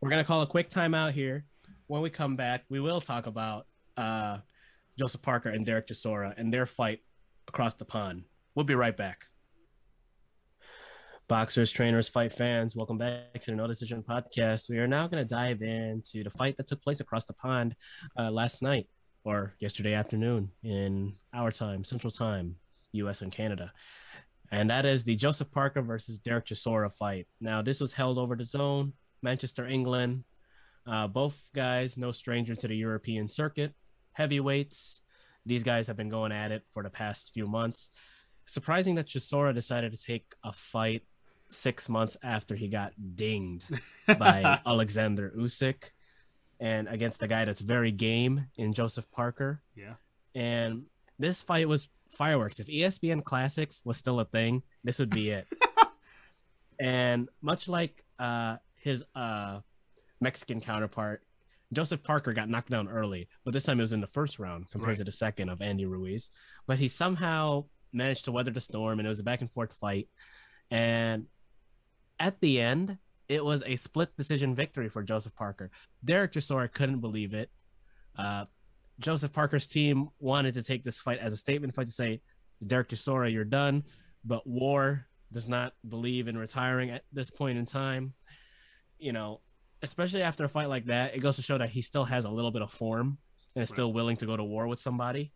We're 0.00 0.10
gonna 0.10 0.24
call 0.24 0.42
a 0.42 0.46
quick 0.46 0.70
timeout 0.70 1.12
here. 1.12 1.44
When 1.88 2.02
we 2.02 2.10
come 2.10 2.36
back, 2.36 2.64
we 2.68 2.78
will 2.78 3.00
talk 3.00 3.26
about 3.26 3.66
uh, 3.96 4.38
Joseph 4.96 5.22
Parker 5.22 5.48
and 5.48 5.66
Derek 5.66 5.88
Chisora 5.88 6.34
and 6.36 6.54
their 6.54 6.66
fight 6.66 7.00
across 7.48 7.74
the 7.74 7.84
pond. 7.84 8.22
We'll 8.54 8.64
be 8.64 8.76
right 8.76 8.96
back. 8.96 9.24
Boxers, 11.26 11.72
trainers, 11.72 12.08
fight 12.08 12.32
fans, 12.32 12.76
welcome 12.76 12.96
back 12.96 13.40
to 13.40 13.50
the 13.50 13.56
No 13.56 13.66
Decision 13.66 14.04
podcast. 14.08 14.70
We 14.70 14.78
are 14.78 14.86
now 14.86 15.08
going 15.08 15.26
to 15.26 15.34
dive 15.34 15.62
into 15.62 16.22
the 16.22 16.30
fight 16.30 16.56
that 16.58 16.68
took 16.68 16.80
place 16.80 17.00
across 17.00 17.24
the 17.24 17.34
pond 17.34 17.74
uh, 18.16 18.30
last 18.30 18.62
night 18.62 18.86
or 19.24 19.54
yesterday 19.58 19.94
afternoon 19.94 20.52
in 20.62 21.14
our 21.34 21.50
time, 21.50 21.84
Central 21.84 22.12
Time, 22.12 22.54
US 22.92 23.20
and 23.20 23.32
Canada. 23.32 23.72
And 24.50 24.70
that 24.70 24.86
is 24.86 25.04
the 25.04 25.16
Joseph 25.16 25.50
Parker 25.50 25.82
versus 25.82 26.18
Derek 26.18 26.46
Chisora 26.46 26.90
fight. 26.90 27.26
Now, 27.40 27.62
this 27.62 27.80
was 27.80 27.92
held 27.92 28.16
over 28.16 28.36
the 28.36 28.46
zone, 28.46 28.92
Manchester, 29.22 29.66
England. 29.66 30.24
Uh, 30.86 31.06
both 31.06 31.50
guys, 31.54 31.98
no 31.98 32.12
stranger 32.12 32.54
to 32.54 32.68
the 32.68 32.76
European 32.76 33.28
circuit, 33.28 33.74
heavyweights. 34.12 35.02
These 35.44 35.62
guys 35.62 35.86
have 35.86 35.96
been 35.96 36.08
going 36.08 36.32
at 36.32 36.50
it 36.52 36.62
for 36.72 36.82
the 36.82 36.90
past 36.90 37.32
few 37.34 37.46
months. 37.46 37.90
Surprising 38.46 38.94
that 38.94 39.06
Chisora 39.06 39.54
decided 39.54 39.92
to 39.92 40.02
take 40.02 40.34
a 40.42 40.52
fight 40.52 41.02
six 41.48 41.88
months 41.88 42.16
after 42.22 42.54
he 42.54 42.68
got 42.68 42.92
dinged 43.14 43.68
by 44.18 44.60
Alexander 44.66 45.32
Usyk 45.36 45.90
and 46.60 46.88
against 46.88 47.20
the 47.20 47.28
guy 47.28 47.44
that's 47.44 47.60
very 47.60 47.92
game 47.92 48.46
in 48.56 48.72
Joseph 48.72 49.10
Parker. 49.10 49.62
Yeah. 49.76 49.94
And 50.34 50.84
this 51.18 51.40
fight 51.40 51.68
was 51.68 51.88
fireworks. 52.12 52.60
If 52.60 52.66
ESPN 52.66 53.24
Classics 53.24 53.82
was 53.84 53.96
still 53.96 54.20
a 54.20 54.24
thing, 54.24 54.62
this 54.84 54.98
would 54.98 55.10
be 55.10 55.30
it. 55.30 55.46
and 56.80 57.28
much 57.40 57.68
like 57.68 58.02
uh, 58.18 58.56
his 58.80 59.04
uh, 59.14 59.60
Mexican 60.20 60.60
counterpart, 60.60 61.22
Joseph 61.72 62.02
Parker 62.02 62.32
got 62.32 62.48
knocked 62.48 62.70
down 62.70 62.88
early, 62.88 63.28
but 63.44 63.52
this 63.52 63.64
time 63.64 63.78
it 63.78 63.82
was 63.82 63.92
in 63.92 64.00
the 64.00 64.06
first 64.06 64.38
round 64.38 64.70
compared 64.70 64.88
Right. 64.90 64.98
to 64.98 65.04
the 65.04 65.12
second 65.12 65.50
of 65.50 65.60
Andy 65.60 65.84
Ruiz. 65.84 66.30
But 66.66 66.78
he 66.78 66.88
somehow 66.88 67.66
managed 67.92 68.24
to 68.24 68.32
weather 68.32 68.50
the 68.50 68.60
storm, 68.60 68.98
and 68.98 69.06
it 69.06 69.08
was 69.08 69.20
a 69.20 69.24
back 69.24 69.40
and 69.42 69.50
forth 69.52 69.74
fight. 69.74 70.08
And 70.70 71.26
at 72.18 72.40
the 72.40 72.60
end, 72.60 72.98
it 73.28 73.44
was 73.44 73.62
a 73.66 73.76
split 73.76 74.16
decision 74.16 74.54
victory 74.54 74.88
for 74.88 75.02
Joseph 75.02 75.34
Parker. 75.34 75.70
Derek 76.04 76.32
Chisora 76.32 76.72
couldn't 76.72 77.00
believe 77.00 77.34
it. 77.34 77.50
Uh, 78.16 78.44
Joseph 79.00 79.32
Parker's 79.32 79.68
team 79.68 80.08
wanted 80.18 80.54
to 80.54 80.62
take 80.62 80.82
this 80.84 81.00
fight 81.00 81.18
as 81.18 81.32
a 81.32 81.36
statement 81.36 81.74
fight 81.74 81.86
to 81.86 81.92
say, 81.92 82.20
Derek 82.66 82.88
Chisora, 82.88 83.30
you're 83.32 83.44
done. 83.44 83.84
But 84.24 84.46
War 84.46 85.06
does 85.32 85.46
not 85.46 85.74
believe 85.86 86.26
in 86.28 86.36
retiring 86.38 86.90
at 86.90 87.04
this 87.12 87.30
point 87.30 87.58
in 87.58 87.66
time. 87.66 88.14
You 88.98 89.12
know, 89.12 89.40
especially 89.82 90.22
after 90.22 90.44
a 90.44 90.48
fight 90.48 90.68
like 90.68 90.86
that, 90.86 91.14
it 91.14 91.20
goes 91.20 91.36
to 91.36 91.42
show 91.42 91.58
that 91.58 91.70
he 91.70 91.82
still 91.82 92.04
has 92.04 92.24
a 92.24 92.30
little 92.30 92.50
bit 92.50 92.62
of 92.62 92.70
form 92.72 93.18
and 93.54 93.62
is 93.62 93.68
still 93.68 93.92
willing 93.92 94.16
to 94.18 94.26
go 94.26 94.36
to 94.36 94.44
war 94.44 94.66
with 94.66 94.80
somebody. 94.80 95.32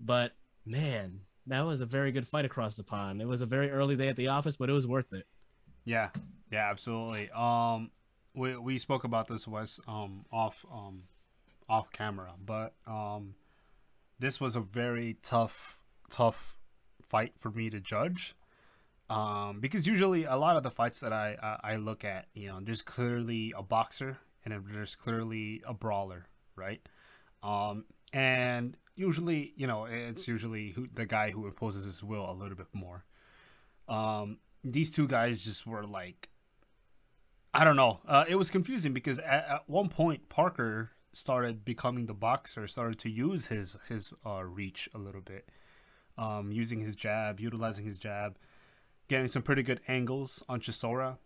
But 0.00 0.32
man, 0.64 1.20
that 1.46 1.62
was 1.62 1.80
a 1.80 1.86
very 1.86 2.12
good 2.12 2.26
fight 2.26 2.44
across 2.44 2.76
the 2.76 2.84
pond. 2.84 3.22
It 3.22 3.26
was 3.26 3.42
a 3.42 3.46
very 3.46 3.70
early 3.70 3.96
day 3.96 4.08
at 4.08 4.16
the 4.16 4.28
office, 4.28 4.56
but 4.56 4.68
it 4.68 4.72
was 4.72 4.86
worth 4.86 5.12
it. 5.12 5.26
Yeah, 5.84 6.10
yeah, 6.50 6.70
absolutely. 6.70 7.30
Um, 7.30 7.90
we 8.34 8.56
we 8.56 8.78
spoke 8.78 9.04
about 9.04 9.28
this 9.28 9.48
Wes 9.48 9.80
um 9.88 10.26
off 10.30 10.64
um 10.70 11.04
off 11.68 11.90
camera, 11.92 12.32
but 12.44 12.74
um, 12.86 13.34
this 14.18 14.40
was 14.40 14.56
a 14.56 14.60
very 14.60 15.16
tough 15.22 15.78
tough 16.10 16.56
fight 17.02 17.32
for 17.38 17.50
me 17.50 17.70
to 17.70 17.80
judge. 17.80 18.34
Um, 19.08 19.60
because 19.60 19.86
usually 19.86 20.24
a 20.24 20.36
lot 20.36 20.56
of 20.56 20.62
the 20.62 20.70
fights 20.70 21.00
that 21.00 21.12
I, 21.12 21.36
I 21.40 21.72
I 21.72 21.76
look 21.76 22.04
at, 22.04 22.26
you 22.34 22.48
know, 22.48 22.58
there's 22.60 22.82
clearly 22.82 23.52
a 23.56 23.62
boxer 23.62 24.18
and 24.44 24.54
there's 24.72 24.94
clearly 24.96 25.62
a 25.66 25.74
brawler, 25.74 26.26
right? 26.56 26.80
Um, 27.42 27.84
and 28.12 28.76
usually, 28.96 29.52
you 29.56 29.66
know, 29.66 29.84
it's 29.84 30.26
usually 30.26 30.70
who 30.70 30.88
the 30.92 31.06
guy 31.06 31.30
who 31.30 31.46
imposes 31.46 31.84
his 31.84 32.02
will 32.02 32.28
a 32.28 32.34
little 32.34 32.56
bit 32.56 32.68
more. 32.72 33.04
Um, 33.88 34.38
these 34.64 34.90
two 34.90 35.06
guys 35.06 35.44
just 35.44 35.66
were 35.66 35.86
like 35.86 36.30
I 37.56 37.64
don't 37.64 37.76
know. 37.76 38.00
Uh, 38.06 38.24
it 38.28 38.34
was 38.34 38.50
confusing 38.50 38.92
because 38.92 39.18
at, 39.18 39.46
at 39.48 39.62
one 39.66 39.88
point 39.88 40.28
Parker 40.28 40.90
started 41.14 41.64
becoming 41.64 42.04
the 42.04 42.12
boxer, 42.12 42.66
started 42.68 42.98
to 42.98 43.10
use 43.10 43.46
his 43.46 43.78
his 43.88 44.12
uh, 44.26 44.44
reach 44.44 44.90
a 44.94 44.98
little 44.98 45.22
bit, 45.22 45.48
um, 46.18 46.52
using 46.52 46.80
his 46.80 46.94
jab, 46.94 47.40
utilizing 47.40 47.86
his 47.86 47.98
jab, 47.98 48.36
getting 49.08 49.28
some 49.28 49.42
pretty 49.42 49.62
good 49.62 49.80
angles 49.88 50.42
on 50.48 50.60
Chisora. 50.60 51.18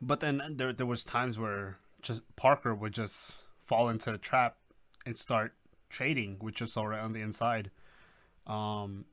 But 0.00 0.20
then 0.20 0.42
there 0.50 0.72
there 0.72 0.86
was 0.86 1.04
times 1.04 1.38
where 1.38 1.78
just 2.02 2.22
Parker 2.36 2.74
would 2.74 2.92
just 2.92 3.42
fall 3.66 3.88
into 3.88 4.12
the 4.12 4.18
trap 4.18 4.56
and 5.04 5.18
start 5.18 5.54
trading 5.88 6.38
with 6.40 6.54
Chisora 6.54 7.02
on 7.02 7.12
the 7.12 7.20
inside. 7.20 7.70
Um, 8.46 9.04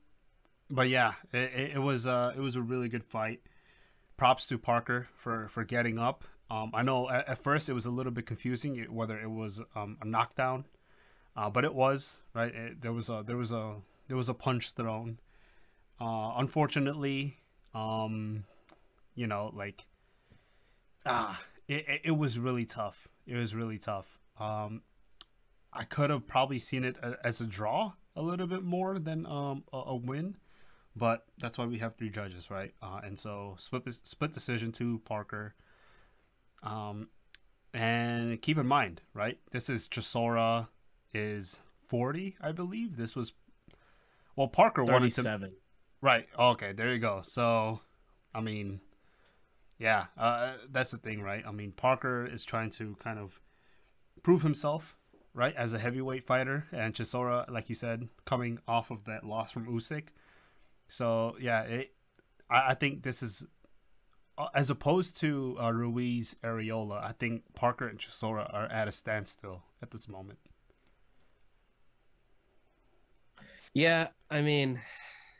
but 0.70 0.88
yeah, 0.88 1.14
it, 1.32 1.72
it, 1.74 1.82
was 1.82 2.06
uh 2.06 2.32
it 2.36 2.40
was 2.40 2.56
a 2.56 2.62
really 2.62 2.88
good 2.88 3.04
fight. 3.04 3.40
Props 4.16 4.46
to 4.48 4.58
Parker 4.58 5.08
for 5.16 5.48
for 5.48 5.64
getting 5.64 5.98
up. 5.98 6.24
Um, 6.50 6.70
I 6.74 6.82
know 6.82 7.08
at, 7.10 7.28
at 7.28 7.38
first 7.38 7.68
it 7.68 7.74
was 7.74 7.86
a 7.86 7.90
little 7.90 8.12
bit 8.12 8.26
confusing 8.26 8.78
whether 8.90 9.18
it 9.18 9.30
was 9.30 9.60
um, 9.76 9.98
a 10.00 10.06
knockdown, 10.06 10.64
uh, 11.36 11.50
but 11.50 11.64
it 11.64 11.74
was 11.74 12.20
right. 12.34 12.54
It, 12.54 12.80
there 12.80 12.92
was 12.92 13.08
a 13.08 13.22
there 13.26 13.36
was 13.36 13.52
a 13.52 13.76
there 14.08 14.16
was 14.16 14.28
a 14.28 14.34
punch 14.34 14.72
thrown. 14.72 15.18
Uh, 16.00 16.32
unfortunately, 16.36 17.36
um, 17.74 18.44
you 19.14 19.26
know, 19.26 19.52
like 19.54 19.86
ah, 21.06 21.40
it, 21.66 22.02
it, 22.04 22.10
was 22.12 22.38
really 22.38 22.64
tough. 22.64 23.08
It 23.26 23.36
was 23.36 23.54
really 23.54 23.78
tough. 23.78 24.18
Um, 24.38 24.82
I 25.72 25.84
could 25.84 26.10
have 26.10 26.26
probably 26.26 26.58
seen 26.58 26.84
it 26.84 26.96
as 27.22 27.40
a 27.40 27.44
draw 27.44 27.92
a 28.16 28.22
little 28.22 28.46
bit 28.46 28.62
more 28.62 28.98
than 28.98 29.26
um 29.26 29.64
a, 29.72 29.76
a 29.78 29.96
win, 29.96 30.36
but 30.96 31.26
that's 31.38 31.58
why 31.58 31.66
we 31.66 31.78
have 31.78 31.94
three 31.94 32.10
judges, 32.10 32.50
right? 32.50 32.74
Uh, 32.82 33.00
and 33.04 33.18
so 33.18 33.56
split 33.58 33.82
split 34.04 34.32
decision 34.32 34.72
to 34.72 35.00
Parker. 35.04 35.54
Um, 36.62 37.08
and 37.72 38.40
keep 38.42 38.58
in 38.58 38.66
mind, 38.66 39.02
right? 39.14 39.38
This 39.52 39.70
is 39.70 39.86
Chisora 39.88 40.68
is 41.12 41.60
forty, 41.86 42.36
I 42.40 42.52
believe. 42.52 42.96
This 42.96 43.14
was 43.14 43.32
well, 44.38 44.46
Parker 44.46 44.84
wanted 44.84 45.10
to 45.10 45.22
37. 45.22 45.50
Right. 46.00 46.26
Okay. 46.38 46.72
There 46.72 46.92
you 46.92 46.98
go. 46.98 47.22
So, 47.24 47.80
I 48.34 48.40
mean, 48.40 48.80
yeah, 49.78 50.06
uh, 50.16 50.54
that's 50.70 50.90
the 50.90 50.98
thing, 50.98 51.22
right? 51.22 51.44
I 51.46 51.52
mean, 51.52 51.72
Parker 51.72 52.26
is 52.26 52.44
trying 52.44 52.70
to 52.72 52.96
kind 52.98 53.18
of 53.18 53.40
prove 54.22 54.42
himself, 54.42 54.96
right, 55.34 55.54
as 55.54 55.72
a 55.72 55.78
heavyweight 55.78 56.26
fighter, 56.26 56.66
and 56.72 56.94
Chisora, 56.94 57.48
like 57.48 57.68
you 57.68 57.76
said, 57.76 58.08
coming 58.24 58.58
off 58.66 58.90
of 58.90 59.04
that 59.04 59.24
loss 59.24 59.52
from 59.52 59.66
Usyk. 59.66 60.08
So, 60.88 61.36
yeah, 61.40 61.62
it. 61.62 61.92
I, 62.50 62.70
I 62.70 62.74
think 62.74 63.02
this 63.02 63.22
is, 63.22 63.46
uh, 64.36 64.48
as 64.54 64.68
opposed 64.68 65.16
to 65.18 65.56
uh, 65.60 65.72
Ruiz 65.72 66.34
Arreola, 66.42 67.02
I 67.02 67.12
think 67.12 67.42
Parker 67.54 67.86
and 67.86 67.98
Chisora 67.98 68.52
are 68.52 68.66
at 68.66 68.88
a 68.88 68.92
standstill 68.92 69.62
at 69.80 69.92
this 69.92 70.08
moment. 70.08 70.38
Yeah, 73.74 74.08
I 74.28 74.40
mean, 74.40 74.80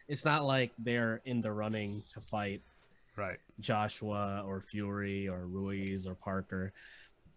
it's 0.09 0.25
not 0.25 0.45
like 0.45 0.73
they're 0.79 1.21
in 1.25 1.41
the 1.43 1.53
running 1.53 2.03
to 2.15 2.21
fight 2.21 2.63
Right. 3.17 3.39
Joshua 3.59 4.45
or 4.47 4.61
Fury 4.61 5.27
or 5.29 5.45
Ruiz 5.47 6.07
or 6.07 6.15
Parker, 6.15 6.73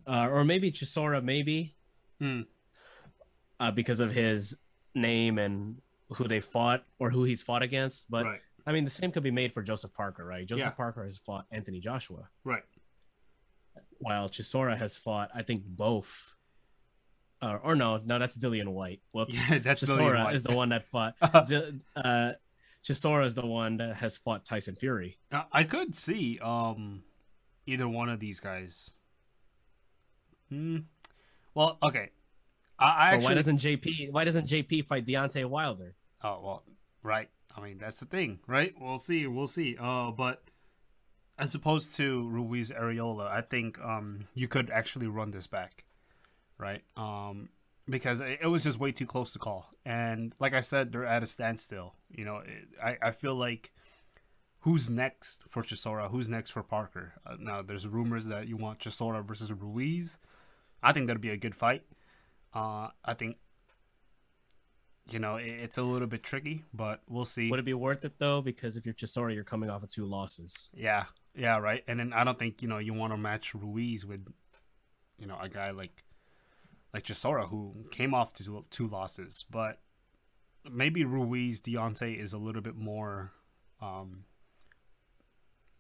uh, 0.06 0.28
or 0.30 0.44
maybe 0.46 0.72
Chisora, 0.72 1.24
maybe 1.24 1.74
Hmm. 2.20 2.42
uh, 3.60 3.72
because 3.72 4.00
of 4.00 4.14
his 4.14 4.58
name 4.94 5.40
and 5.40 5.82
who 6.10 6.28
they 6.28 6.40
fought 6.40 6.84
or 7.00 7.10
who 7.10 7.24
he's 7.24 7.42
fought 7.42 7.64
against. 7.64 8.12
But 8.12 8.26
right. 8.26 8.42
I 8.68 8.74
mean, 8.74 8.84
the 8.84 8.92
same 8.92 9.12
could 9.12 9.24
be 9.24 9.32
made 9.32 9.54
for 9.56 9.64
Joseph 9.64 9.92
Parker, 9.96 10.24
right? 10.24 10.46
Joseph 10.46 10.66
Yeah. 10.66 10.70
Parker 10.70 11.04
has 11.04 11.18
fought 11.18 11.48
Anthony 11.50 11.80
Joshua, 11.80 12.30
Right. 12.44 12.64
while 13.98 14.30
Chisora 14.30 14.78
has 14.78 14.98
fought, 14.98 15.32
I 15.34 15.42
think, 15.42 15.64
both. 15.66 16.36
Uh, 17.42 17.58
or 17.64 17.76
no, 17.76 17.98
no, 18.06 18.20
that's 18.20 18.38
Dillian 18.38 18.68
Whyte. 18.68 19.02
Whoops. 19.14 19.34
Yeah, 19.50 19.58
that's 19.58 19.82
Chisora 19.82 20.26
White. 20.26 20.36
is 20.36 20.44
the 20.44 20.56
one 20.56 20.70
that 20.70 20.88
fought. 20.92 21.16
Di- 21.48 21.72
uh, 21.96 22.34
Chisora 22.84 23.26
is 23.26 23.36
the 23.36 23.46
one 23.46 23.78
that 23.78 23.98
has 23.98 24.18
fought 24.18 24.44
Tyson 24.46 24.76
Fury. 24.76 25.18
I 25.52 25.64
could 25.64 25.96
see 25.96 26.40
um 26.40 27.04
either 27.66 27.88
one 27.88 28.10
of 28.10 28.20
these 28.20 28.40
guys. 28.40 28.92
Hmm. 30.50 30.80
Well, 31.54 31.78
okay. 31.84 32.10
I, 32.80 32.86
I 32.86 33.08
actually. 33.10 33.26
why 33.26 33.34
doesn't 33.36 33.58
JP? 33.58 34.12
Why 34.12 34.24
doesn't 34.24 34.48
JP 34.48 34.88
fight 34.88 35.06
Deontay 35.06 35.46
Wilder? 35.46 35.96
Oh 36.24 36.42
well, 36.44 36.64
right. 37.04 37.30
I 37.56 37.62
mean 37.62 37.78
that's 37.78 38.00
the 38.00 38.06
thing, 38.06 38.40
right? 38.48 38.74
We'll 38.80 38.98
see. 38.98 39.28
We'll 39.28 39.48
see. 39.48 39.78
Uh, 39.80 40.12
but 40.12 40.44
as 41.38 41.54
opposed 41.54 41.96
to 41.98 42.28
Ruiz 42.30 42.72
Arreola, 42.72 43.28
I 43.28 43.42
think 43.42 43.80
um 43.80 44.26
you 44.34 44.48
could 44.48 44.72
actually 44.72 45.08
run 45.08 45.32
this 45.32 45.48
back, 45.48 45.84
right? 46.58 46.84
Um, 46.98 47.50
because 47.92 48.22
it, 48.22 48.48
was 48.48 48.64
just 48.64 48.80
way 48.80 48.92
too 48.92 49.06
close 49.06 49.34
to 49.34 49.40
call, 49.40 49.70
and 49.86 50.34
like 50.40 50.54
I 50.54 50.62
said, 50.62 50.92
they're 50.92 51.06
at 51.06 51.24
a 51.24 51.28
standstill. 51.28 51.96
You 52.10 52.26
know, 52.26 52.38
it, 52.38 52.68
I 52.84 52.98
I 53.02 53.12
feel 53.12 53.36
like 53.36 53.72
who's 54.62 54.90
next 54.90 55.42
for 55.50 55.62
Chisora? 55.62 56.10
Who's 56.10 56.30
next 56.30 56.52
for 56.52 56.64
Parker? 56.64 57.14
Uh, 57.26 57.36
now 57.40 57.62
there's 57.62 57.88
rumors 57.88 58.26
that 58.26 58.48
you 58.48 58.58
want 58.58 58.80
Chisora 58.80 59.24
versus 59.24 59.52
Ruiz. 59.52 60.18
I 60.82 60.94
think 60.94 61.08
that'd 61.08 61.22
be 61.22 61.30
a 61.30 61.38
good 61.38 61.56
fight. 61.56 61.84
Uh, 62.54 62.88
I 63.06 63.14
think 63.14 63.38
you 65.10 65.20
know 65.20 65.36
it, 65.36 65.50
it's 65.50 65.78
a 65.78 65.84
little 65.84 66.08
bit 66.08 66.24
tricky, 66.24 66.64
but 66.74 67.02
we'll 67.08 67.26
see. 67.26 67.50
Would 67.52 67.60
it 67.60 67.66
be 67.66 67.74
worth 67.74 68.04
it 68.06 68.14
though? 68.18 68.42
Because 68.42 68.78
if 68.78 68.86
you're 68.86 68.96
Chisora, 68.96 69.36
you're 69.36 69.44
coming 69.44 69.70
off 69.70 69.84
of 69.84 69.90
two 69.90 70.06
losses. 70.06 70.70
Yeah, 70.74 71.06
Yeah, 71.36 71.58
right. 71.58 71.84
And 71.88 72.00
then 72.00 72.14
I 72.14 72.24
don't 72.24 72.38
think 72.38 72.62
you 72.62 72.68
know 72.68 72.78
you 72.78 72.94
want 72.94 73.14
to 73.14 73.18
match 73.18 73.54
Ruiz 73.54 74.06
with, 74.06 74.26
you 75.18 75.28
know, 75.28 75.38
a 75.42 75.50
guy 75.50 75.72
like, 75.72 76.04
like 76.94 77.04
Chisora 77.04 77.50
who 77.50 77.86
came 77.92 78.14
off 78.14 78.34
two 78.34 78.66
two 78.70 78.88
losses, 78.88 79.46
but 79.50 79.80
maybe 80.70 81.06
Ruiz 81.06 81.62
Deontay 81.62 82.18
is 82.18 82.34
a 82.34 82.38
little 82.38 82.62
bit 82.62 82.76
more, 82.76 83.32
um, 83.82 84.26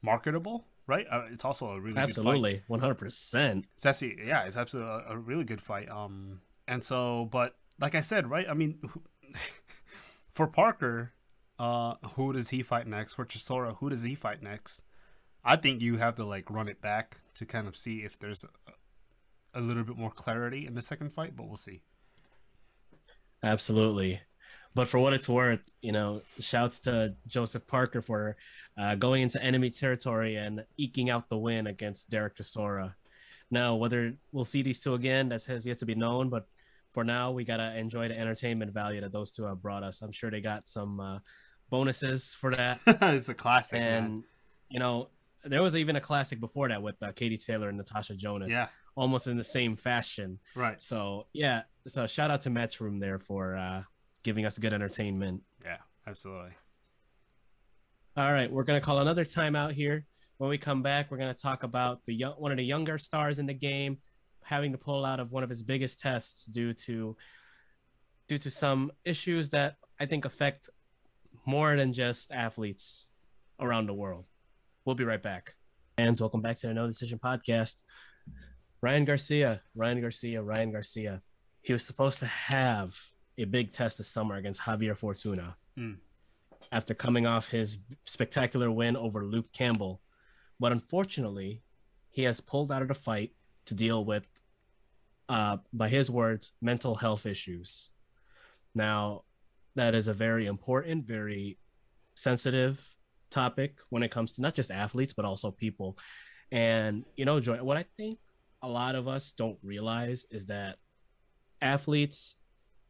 marketable, 0.02 0.66
right? 0.88 1.06
Uh, 1.12 1.24
it's 1.32 1.46
also 1.46 1.72
a 1.72 1.80
really 1.80 1.98
absolutely 1.98 2.64
one 2.68 2.80
hundred 2.80 2.98
percent. 2.98 3.66
Actually 3.84 4.18
yeah, 4.26 4.44
it's 4.44 4.58
absolutely 4.58 4.92
a, 4.92 5.14
a 5.14 5.18
really 5.18 5.44
good 5.44 5.62
fight. 5.62 5.90
Um, 5.90 6.42
and 6.68 6.84
so, 6.84 7.28
but 7.32 7.56
like 7.80 7.96
I 7.96 8.02
said, 8.02 8.30
right? 8.30 8.48
I 8.50 8.54
mean, 8.54 8.80
for 10.34 10.48
Parker, 10.48 11.14
uh, 11.60 11.96
who 12.16 12.34
does 12.34 12.50
he 12.50 12.64
fight 12.64 12.88
next? 12.88 13.14
For 13.14 13.26
Chisora, 13.26 13.78
who 13.78 13.90
does 13.90 14.04
he 14.04 14.16
fight 14.16 14.42
next? 14.42 14.84
I 15.44 15.56
think 15.56 15.82
you 15.82 15.98
have 15.98 16.16
to 16.16 16.26
like 16.26 16.50
run 16.50 16.68
it 16.68 16.82
back 16.82 17.18
to 17.36 17.46
kind 17.46 17.68
of 17.68 17.76
see 17.76 18.00
if 18.00 18.18
there's 18.20 18.46
a, 19.54 19.62
little 19.62 19.84
bit 19.84 19.98
more 19.98 20.12
clarity 20.12 20.66
in 20.66 20.74
the 20.74 20.82
second 20.82 21.14
fight, 21.14 21.36
but 21.36 21.48
we'll 21.48 21.58
see. 21.58 21.82
Absolutely. 23.44 24.22
But 24.74 24.88
for 24.88 25.00
what 25.00 25.14
it's 25.14 25.28
worth, 25.28 25.62
you 25.82 25.92
know, 25.92 26.22
shouts 26.40 26.80
to 26.82 27.16
Joseph 27.28 27.68
Parker 27.68 28.02
for 28.02 28.38
uh, 28.78 28.96
going 28.96 29.22
into 29.24 29.44
enemy 29.44 29.70
territory 29.70 30.36
and 30.36 30.64
eking 30.78 31.10
out 31.10 31.30
the 31.30 31.38
win 31.38 31.68
against 31.68 32.10
Derek 32.10 32.36
Chisora. 32.36 32.94
Now, 33.50 33.76
whether 33.76 34.14
we'll 34.32 34.46
see 34.46 34.62
these 34.62 34.80
two 34.80 34.94
again, 34.94 35.30
that 35.30 35.44
has 35.46 35.68
yet 35.68 35.80
to 35.80 35.86
be 35.86 35.96
known. 35.96 36.30
But 36.30 36.48
for 36.90 37.04
now, 37.04 37.32
we 37.32 37.44
gotta 37.44 37.76
enjoy 37.78 38.08
the 38.08 38.18
entertainment 38.18 38.72
value 38.72 39.02
that 39.02 39.12
those 39.12 39.32
two 39.32 39.44
have 39.44 39.62
brought 39.62 39.84
us. 39.84 40.02
I'm 40.02 40.14
sure 40.14 40.32
they 40.32 40.40
got 40.40 40.70
some 40.70 41.00
uh, 41.00 41.20
bonuses 41.70 42.36
for 42.40 42.56
that. 42.56 42.80
it's 42.88 43.28
a 43.28 43.34
classic, 43.34 43.80
and 43.80 44.10
man. 44.10 44.24
you 44.70 44.80
know, 44.80 45.10
there 45.44 45.62
was 45.62 45.76
even 45.76 45.96
a 45.98 46.02
classic 46.02 46.40
before 46.40 46.70
that 46.70 46.82
with 46.82 47.02
uh, 47.04 47.12
Katie 47.12 47.38
Taylor 47.38 47.70
and 47.70 47.78
Natasha 47.78 48.16
Jonas. 48.16 48.52
Yeah, 48.52 48.68
almost 48.96 49.28
in 49.28 49.38
the 49.38 49.44
same 49.44 49.76
fashion. 49.76 50.40
right. 50.56 50.82
So 50.82 51.28
yeah, 51.34 51.64
so 51.88 52.08
shout 52.08 52.32
out 52.32 52.42
to 52.42 52.50
Matchroom 52.50 53.00
there 53.00 53.20
for 53.20 53.56
uh, 53.56 53.84
giving 54.24 54.46
us 54.46 54.58
good 54.58 54.74
entertainment. 54.74 55.42
Yeah, 55.64 55.78
absolutely. 56.08 56.52
All 58.18 58.32
right, 58.32 58.52
we're 58.52 58.64
gonna 58.64 58.82
call 58.82 59.00
another 59.00 59.26
timeout 59.26 59.74
here. 59.74 60.06
When 60.38 60.50
we 60.50 60.58
come 60.58 60.82
back, 60.82 61.12
we're 61.12 61.18
gonna 61.18 61.34
talk 61.34 61.64
about 61.64 62.02
the 62.06 62.14
young, 62.14 62.34
one 62.34 62.52
of 62.52 62.58
the 62.58 62.66
younger 62.66 62.98
stars 62.98 63.40
in 63.40 63.46
the 63.46 63.54
game 63.54 64.00
having 64.44 64.72
to 64.72 64.78
pull 64.78 65.06
out 65.06 65.20
of 65.20 65.32
one 65.32 65.44
of 65.44 65.50
his 65.50 65.64
biggest 65.64 66.00
tests 66.00 66.46
due 66.46 66.74
to 66.74 67.16
due 68.28 68.38
to 68.40 68.50
some 68.50 68.92
issues 69.06 69.50
that 69.52 69.76
I 70.00 70.06
think 70.06 70.26
affect 70.26 70.70
more 71.46 71.76
than 71.76 71.94
just 71.94 72.32
athletes 72.32 73.08
around 73.60 73.88
the 73.88 73.94
world. 73.94 74.26
We'll 74.86 74.96
be 74.96 75.04
right 75.04 75.22
back. 75.22 75.56
And 75.98 76.20
welcome 76.20 76.42
back 76.42 76.58
to 76.58 76.68
the 76.68 76.74
No 76.74 76.88
Decision 76.88 77.20
podcast. 77.20 77.84
Ryan 78.82 79.06
Garcia, 79.06 79.62
Ryan 79.76 80.02
Garcia, 80.02 80.42
Ryan 80.42 80.72
Garcia. 80.72 81.22
He 81.62 81.74
was 81.74 81.86
supposed 81.86 82.20
to 82.20 82.26
have 82.26 82.98
a 83.38 83.46
big 83.46 83.72
test 83.72 83.98
this 83.98 84.08
summer 84.08 84.36
against 84.36 84.62
Javier 84.62 84.98
Fortuna 84.98 85.56
Hmm. 85.76 85.94
after 86.72 86.94
coming 86.94 87.26
off 87.26 87.50
his 87.50 87.80
spectacular 88.06 88.70
win 88.72 88.96
over 88.96 89.24
Luke 89.26 89.52
Campbell. 89.54 90.02
But 90.60 90.72
unfortunately, 90.72 91.64
he 92.10 92.24
has 92.24 92.42
pulled 92.42 92.72
out 92.72 92.82
of 92.82 92.88
the 92.88 92.94
fight 92.96 93.36
to 93.66 93.74
deal 93.74 94.04
with, 94.04 94.28
uh, 95.30 95.58
by 95.72 95.88
his 95.90 96.10
words, 96.12 96.54
mental 96.62 96.96
health 96.96 97.26
issues. 97.26 97.90
Now, 98.76 99.24
that 99.76 99.96
is 99.96 100.08
a 100.08 100.14
very 100.14 100.46
important, 100.46 101.06
very 101.06 101.58
sensitive 102.16 102.96
topic 103.30 103.80
when 103.90 104.04
it 104.04 104.12
comes 104.12 104.34
to 104.34 104.42
not 104.42 104.56
just 104.56 104.72
athletes, 104.72 105.14
but 105.14 105.26
also 105.26 105.52
people. 105.52 105.98
And, 106.52 107.06
you 107.16 107.24
know, 107.26 107.40
Joy, 107.40 107.64
what 107.64 107.78
I 107.78 107.84
think 107.98 108.20
a 108.62 108.68
lot 108.68 108.96
of 108.96 109.08
us 109.08 109.34
don't 109.34 109.58
realize 109.64 110.26
is 110.32 110.48
that 110.48 110.78
athletes 111.62 112.36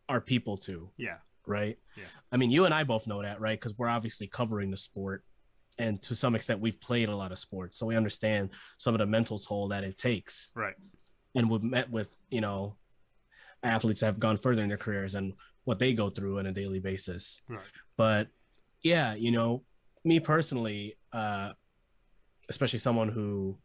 are 0.09 0.21
people 0.21 0.57
too 0.57 0.89
Yeah, 0.97 1.17
right? 1.45 1.77
Yeah. 1.95 2.03
I 2.31 2.37
mean, 2.37 2.51
you 2.51 2.65
and 2.65 2.73
I 2.73 2.83
both 2.83 3.07
know 3.07 3.21
that, 3.21 3.39
right? 3.39 3.59
Because 3.59 3.77
we're 3.77 3.87
obviously 3.87 4.27
covering 4.27 4.71
the 4.71 4.77
sport, 4.77 5.23
and 5.77 6.01
to 6.03 6.15
some 6.15 6.35
extent, 6.35 6.59
we've 6.59 6.79
played 6.81 7.09
a 7.09 7.15
lot 7.15 7.31
of 7.31 7.39
sports, 7.39 7.77
so 7.77 7.85
we 7.85 7.95
understand 7.95 8.49
some 8.77 8.93
of 8.93 8.99
the 8.99 9.05
mental 9.05 9.39
toll 9.39 9.69
that 9.69 9.83
it 9.83 9.97
takes. 9.97 10.51
right. 10.55 10.75
And 11.33 11.49
we've 11.49 11.63
met 11.63 11.89
with 11.89 12.17
you 12.29 12.41
know 12.41 12.75
athletes 13.63 14.01
that 14.01 14.07
have 14.07 14.19
gone 14.19 14.37
further 14.37 14.61
in 14.61 14.67
their 14.67 14.77
careers 14.77 15.15
and 15.15 15.33
what 15.63 15.79
they 15.79 15.93
go 15.93 16.09
through 16.09 16.39
on 16.39 16.47
a 16.47 16.51
daily 16.51 16.79
basis. 16.79 17.41
Right. 17.47 17.61
But 17.95 18.27
yeah, 18.81 19.13
you 19.13 19.31
know, 19.31 19.63
me 20.03 20.19
personally, 20.19 20.97
uh, 21.13 21.53
especially 22.49 22.79
someone 22.79 23.09
who 23.09 23.57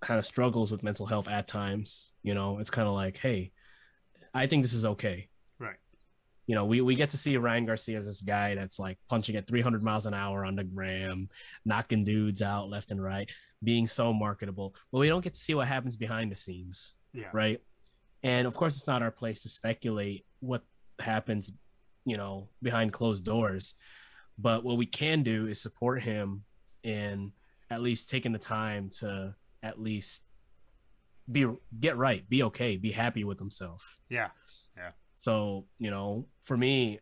kind 0.00 0.18
of 0.18 0.24
struggles 0.26 0.70
with 0.72 0.82
mental 0.82 1.06
health 1.06 1.28
at 1.28 1.46
times, 1.46 2.12
you 2.22 2.34
know, 2.34 2.58
it's 2.58 2.70
kind 2.70 2.88
of 2.88 2.94
like, 2.94 3.18
hey, 3.18 3.52
I 4.32 4.46
think 4.46 4.62
this 4.62 4.72
is 4.72 4.86
okay 4.86 5.28
Right. 5.58 5.76
you 6.46 6.54
know, 6.54 6.64
we, 6.64 6.80
we 6.80 6.94
get 6.94 7.10
to 7.10 7.18
see 7.18 7.36
Ryan 7.36 7.66
Garcia 7.66 7.98
as 7.98 8.06
this 8.06 8.22
guy 8.22 8.54
that's 8.54 8.78
like 8.78 8.98
punching 9.08 9.36
at 9.36 9.46
300 9.46 9.82
miles 9.82 10.06
an 10.06 10.14
hour 10.14 10.44
on 10.44 10.56
the 10.56 10.64
gram, 10.64 11.28
knocking 11.64 12.04
dudes 12.04 12.40
out 12.42 12.68
left 12.70 12.90
and 12.90 13.02
right, 13.02 13.30
being 13.62 13.86
so 13.86 14.12
marketable. 14.12 14.74
But 14.90 14.98
we 15.00 15.08
don't 15.08 15.22
get 15.22 15.34
to 15.34 15.40
see 15.40 15.54
what 15.54 15.68
happens 15.68 15.96
behind 15.96 16.30
the 16.30 16.36
scenes, 16.36 16.94
Yeah. 17.12 17.28
right? 17.32 17.60
And 18.22 18.46
of 18.46 18.54
course, 18.54 18.76
it's 18.76 18.86
not 18.86 19.02
our 19.02 19.10
place 19.10 19.42
to 19.42 19.48
speculate 19.48 20.24
what 20.40 20.62
happens, 20.98 21.52
you 22.04 22.16
know, 22.16 22.48
behind 22.62 22.92
closed 22.92 23.24
doors. 23.24 23.74
But 24.38 24.64
what 24.64 24.76
we 24.78 24.86
can 24.86 25.22
do 25.22 25.46
is 25.46 25.60
support 25.60 26.02
him 26.02 26.44
in 26.82 27.32
at 27.70 27.82
least 27.82 28.08
taking 28.08 28.32
the 28.32 28.38
time 28.38 28.90
to 29.00 29.34
at 29.62 29.80
least 29.80 30.24
be 31.30 31.46
get 31.78 31.96
right, 31.96 32.28
be 32.28 32.42
okay, 32.44 32.76
be 32.76 32.92
happy 32.92 33.24
with 33.24 33.38
himself. 33.38 33.98
Yeah. 34.08 34.28
Yeah. 34.76 34.90
So, 35.16 35.66
you 35.78 35.90
know, 35.90 36.26
for 36.42 36.56
me, 36.56 37.00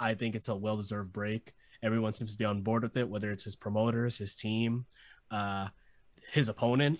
I 0.00 0.14
think 0.14 0.34
it's 0.34 0.48
a 0.48 0.56
well 0.56 0.76
deserved 0.76 1.12
break. 1.12 1.52
Everyone 1.82 2.14
seems 2.14 2.32
to 2.32 2.38
be 2.38 2.44
on 2.44 2.62
board 2.62 2.82
with 2.82 2.96
it, 2.96 3.08
whether 3.08 3.30
it's 3.30 3.44
his 3.44 3.56
promoters, 3.56 4.18
his 4.18 4.34
team, 4.34 4.86
uh, 5.30 5.68
his 6.32 6.48
opponent, 6.48 6.98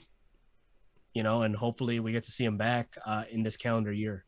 you 1.15 1.23
know, 1.23 1.43
and 1.43 1.57
hopefully 1.57 1.99
we 2.01 2.13
get 2.13 2.23
to 2.25 2.31
see 2.31 2.45
him 2.45 2.57
back 2.57 2.97
uh, 3.05 3.25
in 3.31 3.43
this 3.43 3.57
calendar 3.57 3.93
year. 3.93 4.25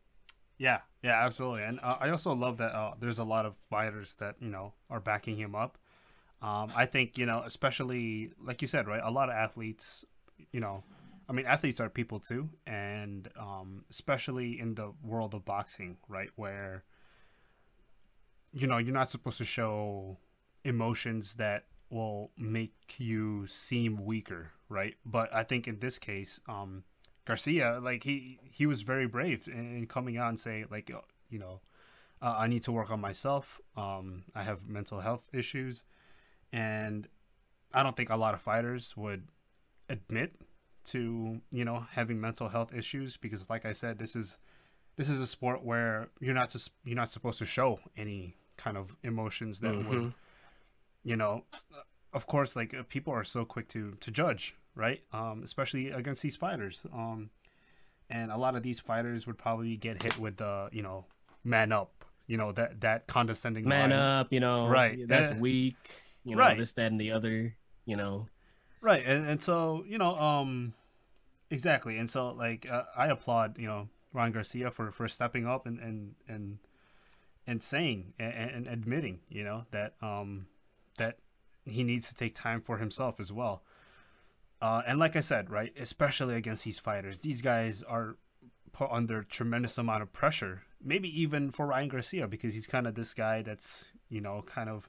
Yeah, 0.59 0.81
yeah, 1.03 1.25
absolutely. 1.25 1.62
And 1.62 1.81
uh, 1.83 1.97
I 2.01 2.11
also 2.11 2.35
love 2.35 2.59
that 2.59 2.75
uh, 2.75 2.95
there's 2.99 3.19
a 3.19 3.25
lot 3.25 3.47
of 3.47 3.55
fighters 3.71 4.14
that 4.19 4.37
you 4.40 4.51
know 4.51 4.75
are 4.90 5.01
backing 5.01 5.37
him 5.37 5.55
up. 5.55 5.79
Um, 6.43 6.71
I 6.75 6.87
think 6.87 7.16
you 7.16 7.27
know, 7.27 7.43
especially 7.45 8.33
like 8.43 8.61
you 8.61 8.69
said, 8.69 8.87
right? 8.87 9.01
A 9.03 9.11
lot 9.11 9.29
of 9.29 9.35
athletes, 9.35 10.05
you 10.53 10.61
know, 10.61 10.85
I 11.29 11.33
mean, 11.33 11.46
athletes 11.46 11.81
are 11.81 11.88
people 11.88 12.18
too, 12.18 12.50
and 12.66 13.29
um, 13.38 13.85
especially 13.90 14.59
in 14.59 14.74
the 14.74 14.92
world 15.03 15.35
of 15.35 15.44
boxing, 15.44 15.96
right, 16.09 16.31
where 16.37 16.85
you 18.53 18.66
know 18.66 18.79
you're 18.79 18.94
not 18.94 19.11
supposed 19.11 19.38
to 19.38 19.44
show 19.44 20.18
emotions 20.64 21.35
that 21.35 21.66
will 21.90 22.31
make 22.37 22.74
you 22.98 23.46
seem 23.46 24.05
weaker, 24.05 24.53
right? 24.68 24.94
But 25.05 25.33
I 25.35 25.42
think 25.44 25.68
in 25.68 25.79
this 25.79 25.98
case, 25.98 26.40
um, 26.48 26.85
Garcia, 27.24 27.81
like 27.83 28.05
he 28.05 28.40
he 28.50 28.66
was 28.66 28.83
very 28.83 29.07
brave 29.07 29.46
in, 29.46 29.76
in 29.76 29.87
coming 29.87 30.16
out 30.16 30.31
and 30.31 30.40
say 30.40 30.64
like 30.70 30.90
uh, 30.90 31.00
you 31.29 31.38
know 31.38 31.61
uh, 32.22 32.35
I 32.38 32.46
need 32.48 32.62
to 32.64 32.72
work 32.72 32.90
on 32.90 33.00
myself. 33.00 33.61
Um, 33.76 34.24
I 34.35 34.42
have 34.42 34.66
mental 34.66 35.00
health 35.00 35.29
issues, 35.33 35.85
and 36.53 37.09
I 37.72 37.83
don't 37.83 37.96
think 37.96 38.11
a 38.11 38.16
lot 38.16 38.35
of 38.35 38.40
fighters 38.40 38.96
would 38.96 39.29
admit 39.90 40.35
to 40.87 41.40
you 41.50 41.64
know 41.64 41.87
having 41.92 42.20
mental 42.20 42.48
health 42.48 42.72
issues 42.74 43.16
because 43.16 43.48
like 43.50 43.64
I 43.66 43.72
said, 43.72 43.98
this 43.98 44.16
is 44.16 44.38
this 44.96 45.09
is 45.09 45.20
a 45.20 45.26
sport 45.26 45.62
where 45.64 46.09
you're 46.20 46.35
not 46.35 46.50
just 46.50 46.70
you're 46.85 46.96
not 46.96 47.12
supposed 47.12 47.38
to 47.38 47.46
show 47.46 47.81
any 47.96 48.37
kind 48.57 48.76
of 48.76 48.94
emotions 49.03 49.61
that 49.61 49.74
would 49.88 49.98
Mhm. 49.98 50.14
you 51.03 51.16
know 51.16 51.44
of 52.12 52.26
course 52.26 52.55
like 52.57 52.74
uh, 52.74 52.83
people 52.88 53.12
are 53.12 53.24
so 53.24 53.44
quick 53.46 53.68
to 53.68 53.92
to 54.00 54.11
judge 54.11 54.55
right 54.74 55.00
um 55.12 55.42
especially 55.42 55.90
against 55.90 56.20
these 56.22 56.37
fighters 56.37 56.85
um 56.92 57.31
and 58.11 58.31
a 58.31 58.37
lot 58.37 58.55
of 58.57 58.62
these 58.62 58.79
fighters 58.81 59.26
would 59.26 59.38
probably 59.38 59.76
get 59.79 60.03
hit 60.03 60.18
with 60.18 60.37
the 60.37 60.68
you 60.72 60.83
know 60.83 61.07
man 61.42 61.72
up 61.72 62.05
you 62.26 62.37
know 62.37 62.53
that 62.53 62.81
that 62.83 63.07
condescending 63.07 63.64
Man 63.64 63.90
line. 63.90 63.98
up, 63.98 64.31
you 64.33 64.40
know, 64.40 64.68
Right. 64.68 65.09
That's 65.09 65.31
Uh, 65.31 65.37
weak, 65.37 65.76
you 66.22 66.37
know, 66.37 66.42
right. 66.42 66.59
this, 66.59 66.74
that, 66.74 66.87
and 66.92 67.00
the 67.00 67.11
other, 67.12 67.57
you 67.87 67.96
know. 67.96 68.29
Right 68.81 69.05
and, 69.07 69.27
and 69.27 69.43
so 69.43 69.85
you 69.87 69.99
know 69.99 70.16
um 70.19 70.75
exactly 71.51 71.99
and 71.99 72.11
so 72.11 72.31
like 72.31 72.69
uh, 72.71 72.85
i 72.97 73.09
applaud 73.09 73.59
you 73.59 73.66
know 73.66 73.88
ryan 74.12 74.33
garcia 74.33 74.71
for 74.71 74.90
for 74.90 75.09
stepping 75.09 75.47
up 75.47 75.66
and 75.66 75.79
and 75.79 76.14
and 76.29 76.59
and 77.47 77.62
saying 77.62 78.12
and, 78.19 78.51
and 78.51 78.66
admitting 78.66 79.21
you 79.29 79.43
know 79.43 79.64
that 79.71 79.95
um 80.03 80.47
that 80.99 81.19
he 81.64 81.83
needs 81.83 82.09
to 82.09 82.14
take 82.14 82.35
time 82.35 82.61
for 82.61 82.79
himself 82.79 83.21
as 83.21 83.33
well. 83.33 83.62
Uh 84.62 84.83
and 84.87 84.99
like 84.99 85.16
i 85.16 85.21
said 85.21 85.51
right 85.51 85.73
especially 85.79 86.35
against 86.35 86.64
these 86.64 86.79
fighters 86.79 87.21
these 87.21 87.40
guys 87.43 87.83
are 87.83 88.16
put 88.73 88.90
under 88.90 89.23
tremendous 89.23 89.79
amount 89.79 90.03
of 90.03 90.12
pressure 90.12 90.62
maybe 90.83 91.09
even 91.21 91.51
for 91.51 91.66
ryan 91.66 91.88
garcia 91.88 92.29
because 92.29 92.55
he's 92.55 92.66
kind 92.66 92.87
of 92.87 92.95
this 92.95 93.14
guy 93.14 93.43
that's 93.43 93.87
you 94.09 94.21
know 94.21 94.43
kind 94.47 94.69
of 94.69 94.88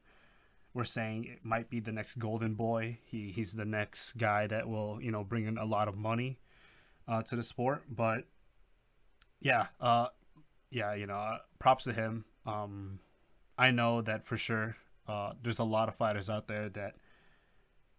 were 0.74 0.86
saying 0.86 1.26
it 1.26 1.40
might 1.44 1.70
be 1.70 1.80
the 1.80 1.92
next 1.92 2.18
Golden 2.18 2.54
Boy. 2.54 3.00
He 3.06 3.32
he's 3.32 3.54
the 3.54 3.66
next 3.66 4.14
guy 4.14 4.48
that 4.48 4.68
will 4.68 5.00
you 5.02 5.12
know 5.12 5.24
bring 5.24 5.46
in 5.46 5.58
a 5.58 5.66
lot 5.66 5.88
of 5.88 5.98
money 5.98 6.40
uh, 7.08 7.24
to 7.24 7.36
the 7.36 7.44
sport. 7.44 7.84
But 7.90 8.26
yeah, 9.40 9.68
uh, 9.80 10.08
yeah, 10.70 10.94
you 10.94 11.08
know, 11.08 11.18
uh, 11.18 11.38
props 11.60 11.84
to 11.86 11.94
him. 11.94 12.26
Um, 12.46 13.00
I 13.58 13.72
know 13.72 14.02
that 14.02 14.26
for 14.26 14.38
sure. 14.38 14.78
Uh, 15.08 15.34
there's 15.44 15.60
a 15.60 15.64
lot 15.64 15.90
of 15.90 15.96
fighters 15.96 16.30
out 16.30 16.48
there 16.48 16.70
that 16.70 16.96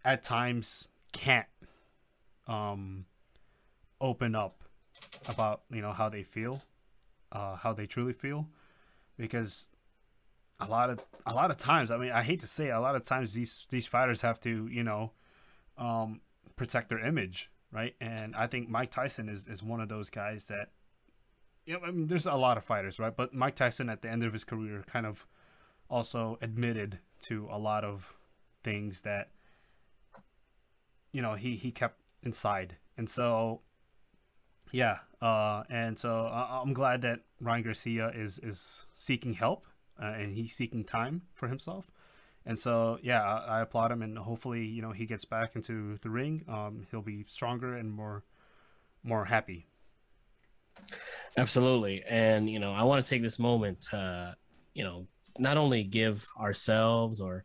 at 0.04 0.24
times 0.24 0.88
can't 1.12 1.46
um, 2.46 3.04
open 4.00 4.34
up 4.34 4.62
about 5.28 5.62
you 5.70 5.82
know 5.82 5.92
how 5.92 6.08
they 6.08 6.22
feel, 6.22 6.62
uh, 7.32 7.56
how 7.56 7.72
they 7.72 7.86
truly 7.86 8.12
feel, 8.12 8.48
because 9.18 9.68
a 10.66 10.70
lot 10.70 10.90
of 10.90 11.00
a 11.26 11.34
lot 11.34 11.50
of 11.50 11.56
times, 11.56 11.90
I 11.90 11.96
mean, 11.98 12.10
I 12.12 12.22
hate 12.22 12.40
to 12.40 12.46
say, 12.46 12.68
it, 12.68 12.70
a 12.70 12.80
lot 12.80 12.96
of 12.96 13.04
times 13.04 13.32
these 13.34 13.66
these 13.70 13.86
fighters 13.86 14.20
have 14.22 14.40
to 14.40 14.66
you 14.68 14.82
know 14.82 15.12
um, 15.78 16.20
protect 16.56 16.88
their 16.88 16.98
image, 16.98 17.50
right? 17.70 17.94
And 18.00 18.34
I 18.36 18.46
think 18.46 18.68
Mike 18.68 18.90
Tyson 18.90 19.28
is 19.28 19.46
is 19.46 19.62
one 19.62 19.80
of 19.80 19.88
those 19.88 20.10
guys 20.10 20.46
that. 20.46 20.70
You 21.64 21.74
know, 21.74 21.80
I 21.86 21.92
mean, 21.92 22.08
there's 22.08 22.26
a 22.26 22.34
lot 22.34 22.56
of 22.56 22.64
fighters, 22.64 22.98
right? 22.98 23.14
But 23.14 23.32
Mike 23.32 23.54
Tyson, 23.54 23.88
at 23.88 24.02
the 24.02 24.10
end 24.10 24.24
of 24.24 24.32
his 24.32 24.42
career, 24.42 24.82
kind 24.84 25.06
of 25.06 25.28
also 25.88 26.36
admitted 26.42 26.98
to 27.22 27.46
a 27.52 27.56
lot 27.56 27.84
of 27.84 28.14
things 28.64 29.02
that 29.02 29.30
you 31.12 31.22
know 31.22 31.34
he 31.34 31.56
he 31.56 31.70
kept 31.70 32.00
inside, 32.22 32.76
and 32.96 33.08
so 33.08 33.60
yeah, 34.72 34.98
uh, 35.20 35.62
and 35.68 35.98
so 35.98 36.26
I- 36.26 36.60
I'm 36.62 36.72
glad 36.72 37.02
that 37.02 37.20
Ryan 37.40 37.62
Garcia 37.62 38.08
is 38.08 38.38
is 38.38 38.86
seeking 38.96 39.34
help 39.34 39.66
uh, 40.00 40.06
and 40.06 40.34
he's 40.34 40.54
seeking 40.54 40.84
time 40.84 41.22
for 41.34 41.48
himself. 41.48 41.90
And 42.44 42.58
so, 42.58 42.98
yeah, 43.02 43.22
I, 43.22 43.58
I 43.58 43.60
applaud 43.60 43.92
him, 43.92 44.02
and 44.02 44.18
hopefully, 44.18 44.64
you 44.64 44.82
know, 44.82 44.92
he 44.92 45.06
gets 45.06 45.24
back 45.24 45.54
into 45.54 45.98
the 46.02 46.10
ring. 46.10 46.44
Um, 46.48 46.86
he'll 46.90 47.02
be 47.02 47.24
stronger 47.28 47.76
and 47.76 47.92
more, 47.92 48.24
more 49.04 49.24
happy. 49.24 49.66
Absolutely. 51.36 52.02
And, 52.08 52.50
you 52.50 52.58
know, 52.58 52.72
I 52.72 52.82
want 52.82 53.04
to 53.04 53.08
take 53.08 53.22
this 53.22 53.38
moment 53.38 53.82
to, 53.90 54.36
you 54.74 54.84
know, 54.84 55.06
not 55.38 55.56
only 55.56 55.84
give 55.84 56.28
ourselves 56.38 57.20
or 57.20 57.44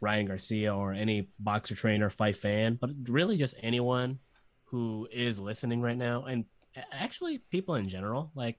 Ryan 0.00 0.26
Garcia 0.26 0.74
or 0.74 0.92
any 0.92 1.30
boxer 1.38 1.74
trainer, 1.74 2.10
fight 2.10 2.36
fan, 2.36 2.76
but 2.80 2.90
really 3.08 3.36
just 3.36 3.56
anyone 3.62 4.18
who 4.64 5.08
is 5.10 5.40
listening 5.40 5.80
right 5.80 5.96
now 5.96 6.24
and 6.24 6.44
actually 6.92 7.38
people 7.38 7.76
in 7.76 7.88
general, 7.88 8.30
like, 8.34 8.58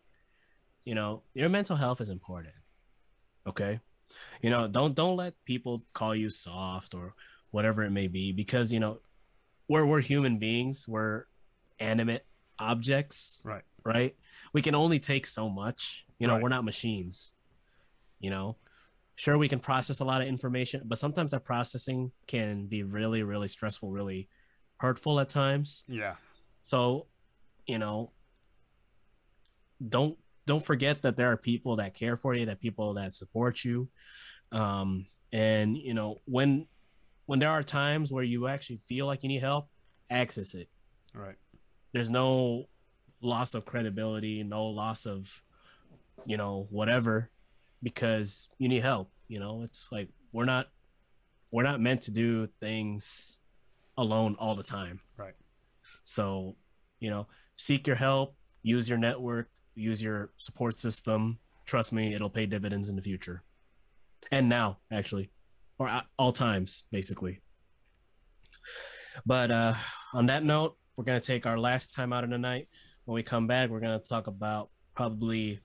you 0.85 0.95
know, 0.95 1.21
your 1.33 1.49
mental 1.49 1.75
health 1.75 2.01
is 2.01 2.09
important. 2.09 2.55
Okay. 3.47 3.79
You 4.41 4.49
know, 4.49 4.67
don't 4.67 4.93
don't 4.95 5.15
let 5.15 5.33
people 5.45 5.83
call 5.93 6.15
you 6.15 6.29
soft 6.29 6.93
or 6.93 7.13
whatever 7.51 7.83
it 7.83 7.91
may 7.91 8.07
be 8.07 8.31
because, 8.31 8.71
you 8.73 8.79
know, 8.79 8.99
we're 9.67 9.85
we're 9.85 10.01
human 10.01 10.37
beings, 10.39 10.87
we're 10.87 11.25
animate 11.79 12.23
objects 12.59 13.41
Right. 13.43 13.63
right? 13.85 14.15
We 14.53 14.61
can 14.61 14.75
only 14.75 14.99
take 14.99 15.27
so 15.27 15.49
much. 15.49 16.05
You 16.19 16.27
know, 16.27 16.33
Right. 16.33 16.43
we're 16.43 16.49
not 16.49 16.63
machines. 16.65 17.33
You 18.19 18.31
know, 18.31 18.57
sure 19.15 19.37
we 19.37 19.47
can 19.49 19.59
process 19.59 19.99
a 19.99 20.05
lot 20.05 20.21
of 20.21 20.27
information, 20.27 20.81
but 20.85 20.97
sometimes 20.97 21.31
that 21.31 21.43
processing 21.45 22.11
can 22.25 22.65
be 22.67 22.81
really, 22.83 23.21
really 23.23 23.47
stressful, 23.47 23.91
really 23.91 24.27
hurtful 24.77 25.19
at 25.19 25.29
times. 25.29 25.83
Yeah. 25.87 26.15
So, 26.63 27.07
you 27.67 27.77
know, 27.77 28.11
don't 29.87 30.17
don't 30.47 30.65
forget 30.65 31.03
that 31.03 31.17
there 31.17 31.31
are 31.31 31.37
people 31.37 31.75
that 31.75 31.93
care 31.93 32.17
for 32.17 32.33
you, 32.33 32.45
that 32.47 32.59
people 32.59 32.95
that 32.95 33.13
support 33.13 33.63
you. 33.63 33.89
Um, 34.51 35.05
and 35.31 35.77
you 35.77 35.93
know, 35.93 36.21
when 36.25 36.67
when 37.25 37.39
there 37.39 37.51
are 37.51 37.61
times 37.61 38.11
where 38.11 38.23
you 38.23 38.47
actually 38.47 38.77
feel 38.87 39.05
like 39.05 39.21
you 39.21 39.29
need 39.29 39.43
help, 39.43 39.69
access 40.09 40.55
it 40.55 40.69
Right. 41.13 41.35
there's 41.93 42.09
no 42.09 42.65
loss 43.21 43.53
of 43.55 43.65
credibility, 43.65 44.43
no 44.43 44.67
loss 44.67 45.05
of, 45.05 45.43
you 46.25 46.37
know, 46.37 46.67
whatever, 46.69 47.29
because 47.83 48.47
you 48.57 48.69
need 48.69 48.83
help. 48.83 49.11
You 49.27 49.39
know, 49.39 49.63
it's 49.63 49.89
like 49.91 50.09
we're 50.31 50.45
not 50.45 50.67
we're 51.51 51.63
not 51.63 51.81
meant 51.81 52.03
to 52.03 52.11
do 52.11 52.47
things 52.61 53.39
alone 53.97 54.35
all 54.39 54.55
the 54.55 54.63
time. 54.63 55.01
Right. 55.17 55.35
So, 56.03 56.55
you 56.99 57.09
know, 57.09 57.27
seek 57.57 57.87
your 57.87 57.95
help, 57.97 58.35
use 58.63 58.87
your 58.87 58.97
network, 58.97 59.49
use 59.77 60.01
your 60.01 60.31
support 60.37 60.77
system. 60.77 61.39
Trust 61.65 61.93
me, 61.93 62.13
it'll 62.13 62.29
pay 62.29 62.45
dividends 62.45 62.89
in 62.89 62.95
the 62.95 63.01
future. 63.01 63.43
And 64.31 64.49
now, 64.49 64.79
actually, 64.91 65.31
or 65.77 65.89
all 66.17 66.31
times, 66.31 66.83
basically. 66.91 67.41
But 69.25 69.51
uh, 69.51 69.73
on 70.13 70.25
that 70.27 70.43
note, 70.43 70.77
we're 70.95 71.03
going 71.03 71.19
to 71.19 71.25
take 71.25 71.45
our 71.45 71.57
last 71.57 71.93
time 71.93 72.11
out 72.11 72.23
of 72.23 72.29
the 72.29 72.37
night. 72.37 72.67
When 73.05 73.15
we 73.15 73.23
come 73.23 73.47
back, 73.47 73.69
we're 73.69 73.79
going 73.79 73.97
to 73.97 74.05
talk 74.05 74.27
about 74.27 74.69
probably 74.95 75.59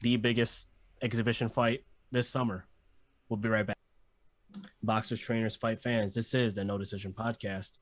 the 0.00 0.16
biggest 0.16 0.68
exhibition 1.02 1.48
fight 1.48 1.84
this 2.10 2.28
summer. 2.28 2.66
We'll 3.28 3.36
be 3.36 3.48
right 3.48 3.66
back. 3.66 3.76
Boxers, 4.82 5.20
trainers, 5.20 5.56
fight 5.56 5.82
fans. 5.82 6.14
This 6.14 6.32
is 6.34 6.54
the 6.54 6.64
No 6.64 6.78
Decision 6.78 7.12
Podcast. 7.12 7.78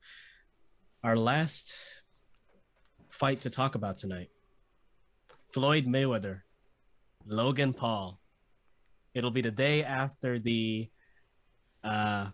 Our 1.03 1.15
last 1.15 1.73
fight 3.09 3.41
to 3.41 3.49
talk 3.49 3.75
about 3.75 3.97
tonight 3.97 4.29
Floyd 5.55 5.85
Mayweather, 5.85 6.41
Logan 7.25 7.71
Paul. 7.71 8.19
It'll 9.13 9.31
be 9.31 9.39
the 9.39 9.51
day 9.51 9.85
after 9.85 10.37
the 10.37 10.89
uh, 11.81 12.31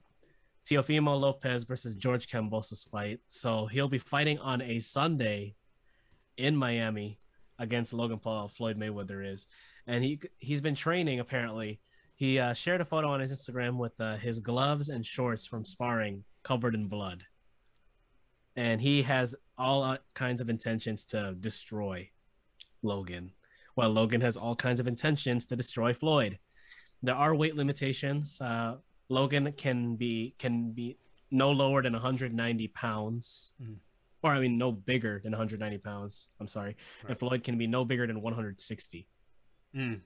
Teofimo 0.65 1.19
Lopez 1.19 1.63
versus 1.63 1.95
George 1.95 2.27
Kambosos 2.27 2.89
fight. 2.89 3.19
So 3.27 3.67
he'll 3.67 3.87
be 3.87 3.99
fighting 3.99 4.39
on 4.39 4.63
a 4.63 4.79
Sunday 4.79 5.53
in 6.35 6.55
Miami 6.55 7.19
against 7.59 7.93
Logan 7.93 8.17
Paul. 8.17 8.47
Floyd 8.47 8.79
Mayweather 8.79 9.23
is, 9.23 9.45
and 9.85 10.03
he 10.03 10.19
he's 10.39 10.61
been 10.61 10.73
training 10.73 11.19
apparently. 11.19 11.79
He 12.15 12.39
uh, 12.39 12.53
shared 12.53 12.81
a 12.81 12.85
photo 12.85 13.09
on 13.09 13.19
his 13.19 13.31
Instagram 13.31 13.77
with 13.77 14.01
uh, 14.01 14.15
his 14.15 14.39
gloves 14.39 14.89
and 14.89 15.05
shorts 15.05 15.45
from 15.45 15.63
sparring 15.63 16.23
covered 16.41 16.73
in 16.73 16.87
blood, 16.87 17.25
and 18.55 18.81
he 18.81 19.03
has 19.03 19.35
all 19.59 19.83
uh, 19.83 19.97
kinds 20.15 20.41
of 20.41 20.49
intentions 20.49 21.05
to 21.05 21.35
destroy 21.39 22.09
Logan. 22.81 23.31
While 23.75 23.91
Logan 23.91 24.21
has 24.21 24.35
all 24.37 24.55
kinds 24.55 24.79
of 24.79 24.87
intentions 24.87 25.45
to 25.47 25.55
destroy 25.55 25.93
Floyd. 25.93 26.39
There 27.03 27.15
are 27.15 27.33
weight 27.35 27.55
limitations. 27.55 28.39
Uh, 28.41 28.77
Logan 29.09 29.51
can 29.53 29.95
be 29.95 30.35
can 30.37 30.71
be 30.71 30.97
no 31.31 31.51
lower 31.51 31.81
than 31.81 31.93
190 31.93 32.67
pounds, 32.69 33.53
Mhm. 33.61 33.77
or 34.23 34.31
I 34.31 34.39
mean, 34.39 34.57
no 34.57 34.71
bigger 34.71 35.19
than 35.23 35.31
190 35.33 35.77
pounds. 35.77 36.29
I'm 36.39 36.47
sorry, 36.47 36.75
Right. 37.03 37.11
and 37.11 37.19
Floyd 37.19 37.43
can 37.43 37.57
be 37.57 37.67
no 37.67 37.85
bigger 37.85 38.05
than 38.05 38.21
160. 38.21 39.07
Mm. 39.73 40.01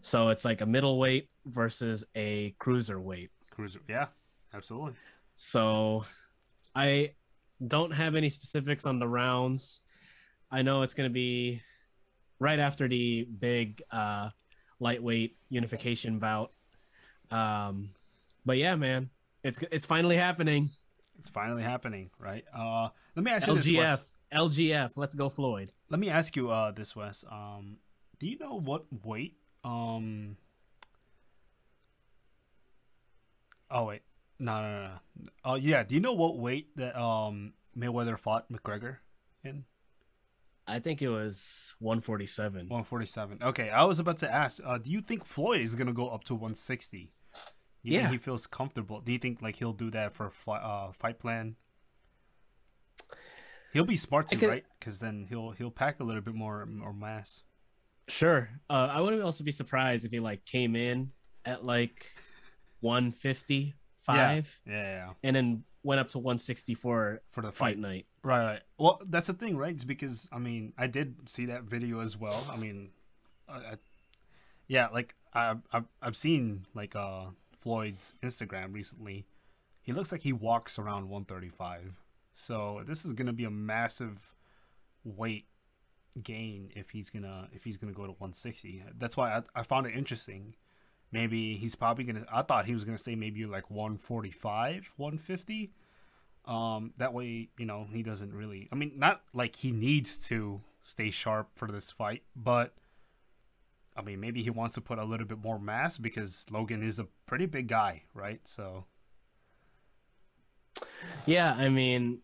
So 0.00 0.28
it's 0.28 0.44
like 0.44 0.60
a 0.60 0.66
middleweight 0.66 1.28
versus 1.44 2.04
a 2.14 2.52
cruiserweight. 2.60 3.30
Cruiser. 3.50 3.80
Yeah. 3.88 4.08
Absolutely. 4.52 4.94
So 5.34 6.04
I 6.74 7.14
don't 7.66 7.90
have 7.92 8.14
any 8.14 8.30
specifics 8.30 8.86
on 8.86 8.98
the 8.98 9.08
rounds. 9.08 9.82
I 10.50 10.62
know 10.62 10.82
it's 10.82 10.94
going 10.94 11.08
to 11.08 11.12
be 11.12 11.62
right 12.38 12.58
after 12.58 12.88
the 12.88 13.24
big 13.24 13.82
uh, 13.90 14.30
lightweight 14.80 15.36
unification 15.48 16.18
bout. 16.18 16.52
Um, 17.30 17.90
but 18.46 18.56
yeah, 18.58 18.76
man, 18.76 19.10
it's 19.42 19.62
it's 19.70 19.86
finally 19.86 20.16
happening. 20.16 20.70
It's 21.18 21.28
finally 21.28 21.62
happening, 21.62 22.10
right? 22.18 22.44
Uh, 22.56 22.88
let 23.16 23.24
me 23.24 23.30
ask 23.30 23.46
you 23.46 23.54
this, 23.56 23.72
Wes. 23.72 24.18
LGF, 24.32 24.56
LGF, 24.56 24.96
let's 24.96 25.14
go 25.14 25.28
Floyd. 25.28 25.72
Let 25.90 26.00
me 26.00 26.08
ask 26.08 26.36
you 26.36 26.50
uh 26.50 26.70
this, 26.70 26.94
Wes. 26.96 27.24
Um, 27.30 27.78
do 28.18 28.26
you 28.28 28.38
know 28.38 28.58
what 28.58 28.84
weight? 29.04 29.36
Um. 29.64 30.36
Oh 33.70 33.84
wait, 33.84 34.02
no, 34.38 34.62
no, 34.62 34.70
no, 34.70 34.82
no. 34.84 35.30
Oh 35.44 35.54
yeah, 35.56 35.82
do 35.82 35.94
you 35.94 36.00
know 36.00 36.14
what 36.14 36.38
weight 36.38 36.74
that 36.76 36.98
um 36.98 37.52
Mayweather 37.76 38.18
fought 38.18 38.50
McGregor 38.50 38.96
in? 39.44 39.64
I 40.68 40.78
think 40.80 41.00
it 41.00 41.08
was 41.08 41.74
147. 41.78 42.68
147. 42.68 43.38
Okay, 43.42 43.70
I 43.70 43.84
was 43.84 43.98
about 43.98 44.18
to 44.18 44.30
ask. 44.32 44.60
Uh, 44.64 44.76
do 44.78 44.90
you 44.90 45.00
think 45.00 45.24
Floyd 45.24 45.62
is 45.62 45.74
gonna 45.74 45.92
go 45.94 46.08
up 46.10 46.24
to 46.24 46.34
160? 46.34 47.12
Do 47.84 47.90
you 47.90 47.94
Yeah. 47.94 48.00
think 48.02 48.12
he 48.12 48.18
feels 48.18 48.46
comfortable? 48.46 49.00
Do 49.00 49.12
you 49.12 49.18
think 49.18 49.40
like 49.40 49.56
he'll 49.56 49.72
do 49.72 49.90
that 49.92 50.12
for 50.14 50.32
uh 50.48 50.92
fight 50.92 51.18
plan? 51.18 51.56
He'll 53.72 53.84
be 53.84 53.96
smart 53.96 54.28
too, 54.28 54.46
right? 54.48 54.64
Because 54.78 54.98
then 54.98 55.26
he'll 55.28 55.50
he'll 55.52 55.70
pack 55.70 56.00
a 56.00 56.04
little 56.04 56.22
bit 56.22 56.34
more 56.34 56.66
more 56.66 56.92
mass. 56.92 57.42
Sure. 58.08 58.48
Uh, 58.70 58.88
I 58.90 59.00
wouldn't 59.00 59.22
also 59.22 59.44
be 59.44 59.50
surprised 59.50 60.04
if 60.06 60.10
he 60.12 60.20
like 60.20 60.44
came 60.46 60.74
in 60.76 61.12
at 61.44 61.64
like 61.64 62.10
155 62.80 64.60
Yeah, 64.66 64.72
yeah. 64.72 65.10
and 65.22 65.36
then 65.36 65.64
went 65.82 66.00
up 66.00 66.08
to 66.10 66.18
164 66.18 67.22
For 67.30 67.42
the 67.42 67.52
fight 67.52 67.76
fight, 67.76 67.78
night. 67.78 68.06
Right, 68.22 68.44
right. 68.44 68.62
Well, 68.78 69.00
that's 69.06 69.26
the 69.26 69.32
thing, 69.32 69.56
right? 69.56 69.72
It's 69.72 69.84
because 69.84 70.28
I 70.32 70.38
mean, 70.38 70.72
I 70.78 70.86
did 70.86 71.28
see 71.28 71.46
that 71.46 71.64
video 71.64 72.00
as 72.00 72.16
well. 72.16 72.46
I 72.50 72.56
mean, 72.56 72.90
I, 73.48 73.56
I, 73.56 73.74
yeah, 74.66 74.88
like 74.88 75.14
I, 75.32 75.56
I 75.72 75.82
I've 76.02 76.16
seen 76.16 76.66
like 76.74 76.94
uh 76.96 77.26
Floyd's 77.60 78.14
Instagram 78.22 78.72
recently, 78.72 79.26
he 79.82 79.92
looks 79.92 80.12
like 80.12 80.22
he 80.22 80.32
walks 80.32 80.78
around 80.78 81.08
135. 81.08 81.94
So 82.32 82.82
this 82.86 83.04
is 83.04 83.12
gonna 83.12 83.32
be 83.32 83.44
a 83.44 83.50
massive 83.50 84.32
weight 85.04 85.46
gain 86.22 86.70
if 86.74 86.90
he's 86.90 87.10
gonna 87.10 87.48
if 87.52 87.64
he's 87.64 87.76
gonna 87.76 87.92
go 87.92 88.04
to 88.04 88.12
160. 88.12 88.84
That's 88.96 89.16
why 89.16 89.38
I, 89.38 89.42
I 89.54 89.62
found 89.62 89.86
it 89.86 89.94
interesting. 89.94 90.54
Maybe 91.10 91.56
he's 91.56 91.74
probably 91.74 92.04
gonna. 92.04 92.26
I 92.30 92.42
thought 92.42 92.66
he 92.66 92.74
was 92.74 92.84
gonna 92.84 92.98
say 92.98 93.14
maybe 93.16 93.46
like 93.46 93.70
145, 93.70 94.92
150. 94.96 95.72
Um, 96.48 96.94
that 96.96 97.12
way, 97.12 97.50
you 97.58 97.66
know, 97.66 97.86
he 97.92 98.02
doesn't 98.02 98.32
really. 98.32 98.68
I 98.72 98.74
mean, 98.74 98.92
not 98.96 99.20
like 99.34 99.56
he 99.56 99.70
needs 99.70 100.16
to 100.28 100.62
stay 100.82 101.10
sharp 101.10 101.50
for 101.54 101.68
this 101.68 101.90
fight, 101.90 102.22
but 102.34 102.74
I 103.94 104.00
mean, 104.00 104.18
maybe 104.18 104.42
he 104.42 104.48
wants 104.50 104.74
to 104.76 104.80
put 104.80 104.98
a 104.98 105.04
little 105.04 105.26
bit 105.26 105.38
more 105.38 105.58
mass 105.58 105.98
because 105.98 106.46
Logan 106.50 106.82
is 106.82 106.98
a 106.98 107.06
pretty 107.26 107.46
big 107.46 107.68
guy, 107.68 108.04
right? 108.14 108.40
So. 108.48 108.86
Yeah, 111.26 111.54
I 111.54 111.68
mean, 111.68 112.20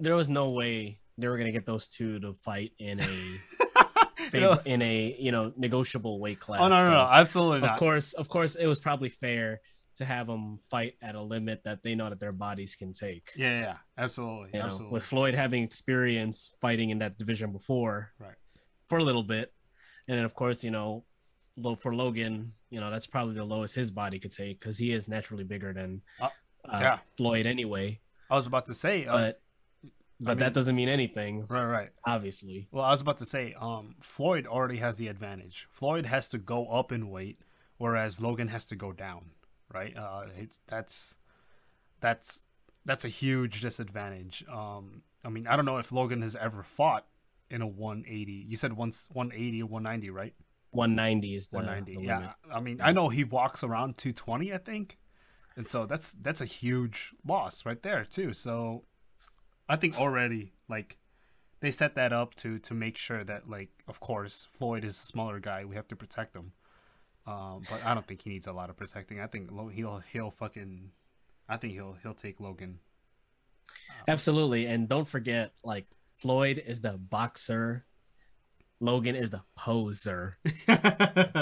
there 0.00 0.16
was 0.16 0.28
no 0.28 0.50
way 0.50 0.98
they 1.16 1.28
were 1.28 1.38
gonna 1.38 1.52
get 1.52 1.66
those 1.66 1.88
two 1.88 2.18
to 2.20 2.32
fight 2.34 2.72
in 2.78 3.00
a 3.00 3.04
favor, 4.30 4.60
in 4.64 4.82
a 4.82 5.16
you 5.18 5.30
know 5.30 5.52
negotiable 5.56 6.18
weight 6.18 6.40
class. 6.40 6.60
Oh 6.60 6.68
no, 6.68 6.80
no, 6.80 6.86
So, 6.86 6.92
no, 6.92 7.08
absolutely 7.10 7.60
not. 7.60 7.72
Of 7.72 7.78
course, 7.78 8.12
of 8.14 8.28
course, 8.28 8.54
it 8.54 8.66
was 8.66 8.78
probably 8.78 9.08
fair 9.08 9.60
to 9.98 10.04
have 10.04 10.26
them 10.26 10.58
fight 10.70 10.94
at 11.02 11.14
a 11.14 11.20
limit 11.22 11.62
that 11.64 11.82
they 11.82 11.94
know 11.94 12.08
that 12.08 12.18
their 12.20 12.32
bodies 12.32 12.74
can 12.74 12.92
take. 12.92 13.30
Yeah, 13.36 13.60
yeah, 13.60 13.76
absolutely, 13.96 14.50
You 14.54 14.60
know, 14.60 14.66
absolutely. 14.66 14.94
with 14.94 15.04
Floyd 15.04 15.34
having 15.34 15.62
experience 15.62 16.50
fighting 16.60 16.90
in 16.90 16.98
that 17.00 17.18
division 17.18 17.52
before, 17.52 18.12
Right. 18.18 18.34
for 18.86 18.98
a 18.98 19.04
little 19.04 19.22
bit, 19.24 19.52
and 20.08 20.16
then 20.16 20.24
of 20.24 20.34
course, 20.34 20.64
you 20.64 20.70
know, 20.70 21.04
low 21.56 21.74
for 21.74 21.94
Logan, 21.94 22.54
you 22.70 22.80
know, 22.80 22.90
that's 22.90 23.06
probably 23.06 23.34
the 23.34 23.44
lowest 23.44 23.74
his 23.74 23.90
body 23.90 24.18
could 24.18 24.32
take 24.32 24.60
because 24.60 24.78
he 24.78 24.92
is 24.92 25.08
naturally 25.08 25.44
bigger 25.44 25.72
than 25.72 26.02
Uh, 26.20 26.28
uh, 26.64 26.78
yeah. 26.80 26.98
Floyd 27.16 27.46
anyway. 27.46 28.00
I 28.30 28.34
was 28.36 28.46
about 28.46 28.66
to 28.66 28.74
say, 28.74 29.06
uh, 29.06 29.12
But 29.12 29.42
but 30.20 30.30
mean- 30.30 30.38
that 30.38 30.54
doesn't 30.54 30.74
mean 30.76 30.88
anything, 30.88 31.46
right, 31.48 31.64
right. 31.64 31.90
obviously. 32.04 32.68
Well, 32.70 32.84
I 32.84 32.90
was 32.90 33.00
about 33.00 33.18
to 33.18 33.24
say, 33.26 33.54
um, 33.58 33.96
Floyd 34.00 34.46
already 34.46 34.76
has 34.78 34.96
the 34.98 35.08
advantage. 35.08 35.66
Floyd 35.72 36.06
has 36.06 36.28
to 36.28 36.38
go 36.38 36.68
up 36.68 36.90
in 36.92 37.08
weight, 37.10 37.38
whereas 37.78 38.20
Logan 38.20 38.48
has 38.48 38.64
to 38.66 38.76
go 38.76 38.92
down. 38.92 39.30
Right? 39.72 39.96
Uh, 39.96 40.24
it's 40.36 40.60
that's 40.66 41.16
that's 42.00 42.42
that's 42.84 43.04
a 43.04 43.08
huge 43.08 43.60
disadvantage. 43.60 44.44
Um, 44.50 45.02
I 45.24 45.28
mean, 45.28 45.46
I 45.46 45.56
don't 45.56 45.64
know 45.64 45.78
if 45.78 45.92
Logan 45.92 46.22
has 46.22 46.36
ever 46.36 46.62
fought 46.62 47.06
in 47.50 47.62
a 47.62 47.66
180. 47.66 48.32
You 48.32 48.56
said 48.56 48.74
once 48.74 49.08
180 49.12 49.62
or 49.62 49.66
190, 49.66 50.10
right? 50.10 50.34
190 50.70 51.34
is 51.34 51.48
the, 51.48 51.56
190. 51.56 52.00
the 52.00 52.06
yeah. 52.06 52.32
I 52.52 52.60
mean, 52.60 52.80
I 52.82 52.92
know 52.92 53.08
he 53.08 53.24
walks 53.24 53.62
around 53.62 53.98
220, 53.98 54.52
I 54.52 54.58
think, 54.58 54.98
and 55.56 55.68
so 55.68 55.86
that's 55.86 56.12
that's 56.12 56.40
a 56.40 56.46
huge 56.46 57.14
loss 57.26 57.64
right 57.64 57.82
there 57.82 58.04
too. 58.04 58.32
So 58.32 58.84
I 59.68 59.76
think 59.76 59.98
already 59.98 60.52
like 60.68 60.98
they 61.60 61.70
set 61.70 61.94
that 61.94 62.12
up 62.12 62.34
to 62.36 62.58
to 62.60 62.74
make 62.74 62.96
sure 62.96 63.24
that 63.24 63.48
like 63.48 63.70
of 63.86 64.00
course 64.00 64.46
Floyd 64.52 64.84
is 64.84 64.96
a 64.96 65.06
smaller 65.06 65.40
guy, 65.40 65.64
we 65.64 65.74
have 65.74 65.88
to 65.88 65.96
protect 65.96 66.36
him. 66.36 66.52
Um, 67.28 67.62
but 67.68 67.84
I 67.84 67.92
don't 67.92 68.06
think 68.06 68.22
he 68.22 68.30
needs 68.30 68.46
a 68.46 68.52
lot 68.52 68.70
of 68.70 68.76
protecting. 68.76 69.20
I 69.20 69.26
think 69.26 69.50
Lo- 69.52 69.68
he'll 69.68 70.02
he'll 70.12 70.30
fucking 70.30 70.90
I 71.46 71.58
think 71.58 71.74
he'll 71.74 71.96
he'll 72.02 72.14
take 72.14 72.40
Logan. 72.40 72.78
Absolutely. 74.06 74.64
And 74.64 74.88
don't 74.88 75.06
forget, 75.06 75.52
like 75.62 75.86
Floyd 76.18 76.62
is 76.66 76.80
the 76.80 76.92
boxer, 76.92 77.84
Logan 78.80 79.14
is 79.14 79.30
the 79.30 79.42
poser. 79.56 80.38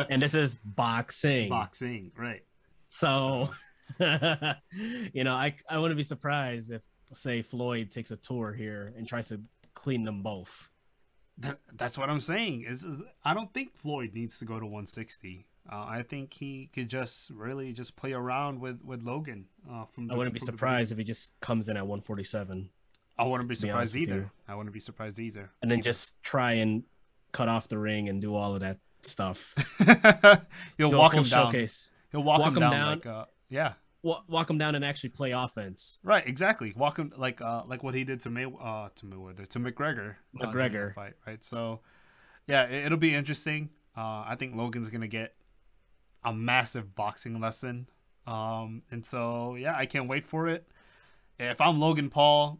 And 0.08 0.22
this 0.22 0.34
is 0.34 0.56
boxing. 0.56 1.48
Boxing, 1.50 2.10
right? 2.16 2.42
So 2.88 3.50
you 4.00 5.22
know, 5.22 5.34
I 5.34 5.54
I 5.70 5.78
wouldn't 5.78 5.96
be 5.96 6.02
surprised 6.02 6.72
if 6.72 6.82
say 7.12 7.42
Floyd 7.42 7.92
takes 7.92 8.10
a 8.10 8.16
tour 8.16 8.52
here 8.52 8.92
and 8.96 9.06
tries 9.06 9.28
to 9.28 9.40
clean 9.74 10.02
them 10.02 10.22
both. 10.22 10.68
That, 11.38 11.60
that's 11.74 11.96
what 11.96 12.08
I'm 12.10 12.20
saying. 12.20 12.64
Is 12.66 12.84
I 13.24 13.34
don't 13.34 13.52
think 13.54 13.76
Floyd 13.76 14.12
needs 14.14 14.40
to 14.40 14.44
go 14.44 14.58
to 14.58 14.66
160. 14.66 15.46
Uh, 15.70 15.84
I 15.88 16.02
think 16.02 16.32
he 16.34 16.68
could 16.72 16.88
just 16.88 17.30
really 17.30 17.72
just 17.72 17.96
play 17.96 18.12
around 18.12 18.60
with 18.60 18.82
with 18.84 19.02
Logan. 19.02 19.46
Uh, 19.70 19.84
from 19.86 20.10
I 20.10 20.16
wouldn't 20.16 20.34
be 20.34 20.40
surprised 20.40 20.92
if 20.92 20.98
he 20.98 21.04
just 21.04 21.32
comes 21.40 21.68
in 21.68 21.76
at 21.76 21.86
147. 21.86 22.70
I 23.18 23.24
wouldn't 23.24 23.48
be 23.48 23.54
to 23.54 23.62
be 23.62 23.68
surprised 23.68 23.96
either. 23.96 24.30
I 24.46 24.54
wouldn't 24.54 24.74
be 24.74 24.80
surprised 24.80 25.18
either. 25.18 25.50
and 25.62 25.70
then 25.70 25.82
just 25.82 26.22
try 26.22 26.52
and 26.52 26.84
cut 27.32 27.48
off 27.48 27.66
the 27.68 27.78
ring 27.78 28.08
and 28.08 28.20
do 28.20 28.34
all 28.34 28.54
of 28.54 28.60
that 28.60 28.78
stuff. 29.00 29.54
he'll 30.76 30.90
Do 30.90 30.96
walk 30.98 31.14
him 31.14 31.22
down. 31.22 31.46
showcase. 31.46 31.90
He'll 32.12 32.22
walk, 32.22 32.40
Walk 32.40 32.48
him 32.54 32.60
down, 32.60 32.70
down. 32.72 32.88
like 32.96 33.06
uh, 33.06 33.24
yeah, 33.48 33.72
Wa- 34.02 34.22
walk 34.28 34.48
him 34.50 34.58
down 34.58 34.74
and 34.74 34.84
actually 34.84 35.10
play 35.10 35.32
offense. 35.32 35.98
right, 36.02 36.26
exactly. 36.26 36.72
Walk 36.76 36.98
him 36.98 37.12
like 37.16 37.40
uh 37.40 37.62
like 37.66 37.82
what 37.82 37.94
he 37.94 38.04
did 38.04 38.20
to 38.22 38.30
May 38.30 38.44
uh 38.44 38.88
to 38.96 39.06
Mayweather 39.06 39.48
to 39.48 39.58
McGregor. 39.58 40.14
uh, 40.40 40.46
McGregor. 40.46 40.94
fight, 40.94 41.14
right? 41.26 41.42
So 41.44 41.80
yeah, 42.46 42.64
it, 42.64 42.86
it'll 42.86 42.98
be 42.98 43.14
interesting. 43.14 43.70
Uh, 43.96 44.24
I 44.28 44.36
think 44.38 44.54
Logan's 44.54 44.90
gonna 44.90 45.08
get 45.08 45.34
a 46.26 46.34
massive 46.34 46.94
boxing 46.94 47.40
lesson. 47.40 47.86
Um, 48.26 48.82
and 48.90 49.06
so 49.06 49.54
yeah, 49.54 49.74
I 49.76 49.86
can't 49.86 50.08
wait 50.08 50.26
for 50.26 50.48
it. 50.48 50.66
If 51.38 51.60
I'm 51.60 51.78
Logan 51.78 52.10
Paul, 52.10 52.58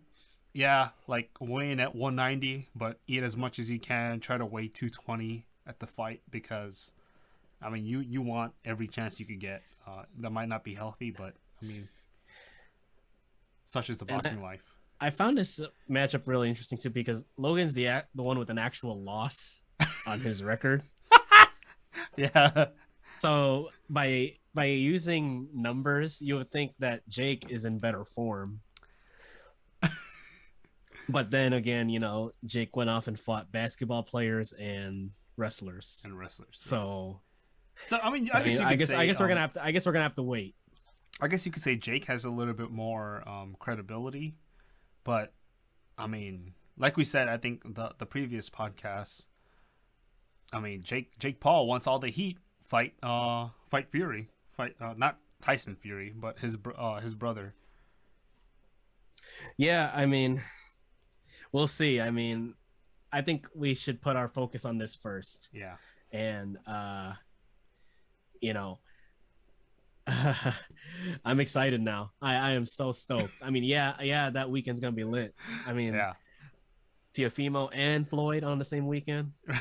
yeah, 0.53 0.91
like 1.09 1.31
weigh 1.41 1.73
in 1.73 1.81
at 1.81 1.95
190, 1.95 2.69
but 2.75 3.01
eat 3.09 3.23
as 3.23 3.37
much 3.37 3.59
as 3.59 3.69
you 3.69 3.81
can. 3.81 4.21
Try 4.21 4.39
to 4.39 4.47
weigh 4.47 4.69
220 4.69 5.45
at 5.67 5.81
the 5.81 5.87
fight 5.87 6.23
because, 6.31 6.93
I 7.61 7.69
mean, 7.69 7.85
you 7.85 7.99
you 7.99 8.23
want 8.23 8.53
every 8.65 8.87
chance 8.87 9.19
you 9.19 9.27
could 9.27 9.41
get. 9.41 9.63
Uh, 9.87 10.03
that 10.21 10.31
might 10.31 10.49
not 10.49 10.63
be 10.63 10.75
healthy, 10.75 11.11
but 11.11 11.35
I 11.61 11.67
mean, 11.67 11.89
such 13.65 13.91
is 13.91 13.99
the 13.99 14.05
boxing 14.05 14.41
life. 14.41 14.63
I 15.01 15.11
found 15.11 15.37
this 15.37 15.61
matchup 15.91 16.27
really 16.27 16.49
interesting 16.49 16.79
too 16.79 16.91
because 16.91 17.27
Logan's 17.37 17.75
the 17.75 18.05
the 18.15 18.23
one 18.23 18.39
with 18.39 18.51
an 18.51 18.59
actual 18.59 19.01
loss 19.01 19.61
on 20.07 20.21
his 20.21 20.43
record. 20.45 20.85
Yeah, 22.17 22.69
So 23.21 23.71
by 23.89 24.35
by 24.55 24.65
using 24.67 25.49
numbers, 25.55 26.21
you 26.21 26.37
would 26.37 26.51
think 26.51 26.73
that 26.79 27.09
Jake 27.09 27.51
is 27.51 27.65
in 27.65 27.79
better 27.79 28.05
form. 28.05 28.61
but 31.09 31.31
then 31.31 31.53
again, 31.53 31.89
you 31.89 32.01
know, 32.01 32.33
Jake 32.45 32.77
went 32.77 32.91
off 32.91 33.09
and 33.09 33.19
fought 33.19 33.53
basketball 33.53 34.03
players 34.03 34.53
and 34.53 35.11
wrestlers. 35.37 36.03
and 36.05 36.19
wrestlers. 36.19 36.57
So 36.57 37.21
So 37.89 37.99
I 38.03 38.11
mean, 38.11 38.31
I, 38.33 38.41
I, 38.41 38.43
guess 38.43 38.59
mean, 38.59 38.69
I 38.69 38.75
guess 38.77 38.89
say, 38.89 38.97
I 38.97 39.07
guess 39.07 39.21
we're 39.21 39.27
um, 39.27 39.31
gonna 39.31 39.41
have 39.41 39.53
to 39.55 39.65
I 39.65 39.71
guess 39.71 39.87
we're 39.87 39.93
gonna 39.93 40.05
have 40.05 40.15
to 40.15 40.23
wait. 40.23 40.55
I 41.21 41.29
guess 41.29 41.47
you 41.47 41.53
could 41.53 41.63
say 41.63 41.77
Jake 41.77 42.07
has 42.07 42.25
a 42.25 42.31
little 42.31 42.55
bit 42.55 42.71
more 42.71 43.27
um, 43.27 43.57
credibility, 43.59 44.37
but 45.05 45.33
I 45.97 46.07
mean, 46.07 46.53
like 46.77 46.97
we 46.97 47.05
said, 47.05 47.29
I 47.29 47.37
think 47.39 47.63
the 47.75 47.93
the 47.99 48.07
previous 48.07 48.51
podcast. 48.51 49.27
I 50.53 50.61
mean, 50.61 50.83
Jake 50.83 51.19
Jake 51.19 51.41
Paul 51.41 51.67
wants 51.67 51.87
all 51.87 51.99
the 51.99 52.09
heat. 52.09 52.39
Fight, 52.69 52.95
uh, 53.03 53.49
fight 53.71 53.91
Fury. 53.91 54.29
Fight, 54.57 54.75
uh, 54.81 54.95
not 54.97 55.19
Tyson 55.43 55.77
Fury, 55.77 56.13
but 56.15 56.39
his 56.39 56.57
uh, 56.77 57.01
his 57.01 57.15
brother. 57.15 57.55
Yeah, 59.57 59.91
I 59.95 60.07
mean, 60.07 60.43
we'll 61.53 61.67
see. 61.67 62.01
I 62.01 62.11
mean, 62.11 62.55
I 63.13 63.21
think 63.21 63.47
we 63.55 63.75
should 63.75 64.01
put 64.01 64.17
our 64.17 64.29
focus 64.29 64.65
on 64.65 64.79
this 64.79 64.95
first. 64.95 65.51
Yeah, 65.53 65.77
and 66.13 66.59
uh 66.67 67.13
you 68.41 68.53
know 68.53 68.79
i'm 71.25 71.41
excited 71.41 71.81
now 71.81 72.13
i 72.23 72.35
i 72.35 72.51
am 72.53 72.65
so 72.67 72.93
stoked 72.93 73.35
i 73.43 73.51
mean 73.51 73.65
yeah 73.65 73.95
yeah 74.01 74.31
that 74.31 74.49
weekend's 74.49 74.81
gonna 74.81 74.93
be 74.93 75.05
lit 75.05 75.35
i 75.67 75.73
mean 75.73 75.95
yeah. 75.95 76.13
Teofimo 77.15 77.71
and 77.73 78.07
floyd 78.07 78.45
on 78.45 78.59
the 78.59 78.65
same 78.65 78.87
weekend 78.87 79.33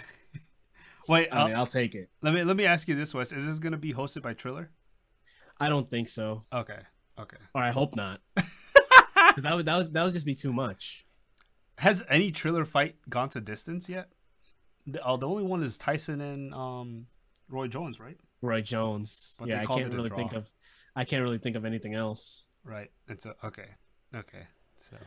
Wait, 1.09 1.29
i 1.31 1.41
uh, 1.43 1.47
mean 1.47 1.55
i'll 1.55 1.65
take 1.65 1.95
it 1.95 2.09
let 2.21 2.33
me 2.33 2.43
let 2.43 2.57
me 2.57 2.65
ask 2.65 2.87
you 2.87 2.95
this, 2.95 3.13
Wes. 3.13 3.31
Is 3.31 3.45
this 3.45 3.59
gonna 3.59 3.77
be 3.77 3.93
hosted 3.93 4.21
by 4.21 4.33
Triller? 4.33 4.71
i 5.59 5.69
don't 5.69 5.89
think 5.89 6.07
so 6.07 6.43
Okay, 6.51 6.79
okay. 7.19 7.37
or 7.53 7.61
i 7.63 7.71
hope 7.71 7.95
not 7.95 8.21
because 8.35 9.43
that 9.43 9.55
would, 9.55 9.65
that 9.65 9.77
would 9.77 9.93
that 9.93 10.03
would 10.03 10.13
just 10.13 10.25
be 10.25 10.35
too 10.35 10.53
much 10.53 11.05
Has 11.77 12.03
any 12.09 12.31
Triller 12.31 12.65
fight 12.65 12.95
gone 13.09 13.29
to 13.29 13.41
distance 13.41 13.89
yet? 13.89 14.09
The, 14.87 15.03
uh, 15.03 15.17
the 15.17 15.27
only 15.27 15.43
one 15.43 15.63
is 15.63 15.77
Tyson 15.77 16.21
and 16.21 16.53
um, 16.53 17.07
Roy 17.49 17.67
Jones, 17.67 17.99
right? 17.99 18.17
roy 18.41 18.61
jones 18.61 19.33
But 19.39 19.47
yeah 19.47 19.61
i 19.61 19.65
can't 19.65 19.91
really 19.91 20.09
think 20.09 20.33
of 20.33 20.45
i 20.95 21.03
can't 21.03 21.23
really 21.23 21.39
think 21.39 21.55
of 21.55 21.65
anything 21.65 21.95
else 21.95 22.45
Right. 22.65 22.89
It's 23.07 23.27
a 23.27 23.35
okay. 23.43 23.69
Okay. 24.13 24.47
So 24.75 24.97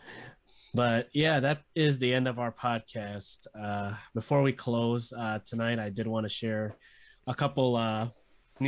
But 0.74 1.08
yeah, 1.12 1.40
that 1.40 1.62
is 1.74 1.98
the 1.98 2.12
end 2.12 2.28
of 2.28 2.38
our 2.38 2.52
podcast. 2.52 3.46
Uh, 3.58 3.94
before 4.14 4.42
we 4.42 4.52
close 4.52 5.12
uh, 5.12 5.38
tonight, 5.44 5.78
I 5.78 5.88
did 5.88 6.06
want 6.06 6.24
to 6.24 6.28
share 6.28 6.76
a 7.26 7.34
couple 7.34 7.76
uh, 7.76 8.08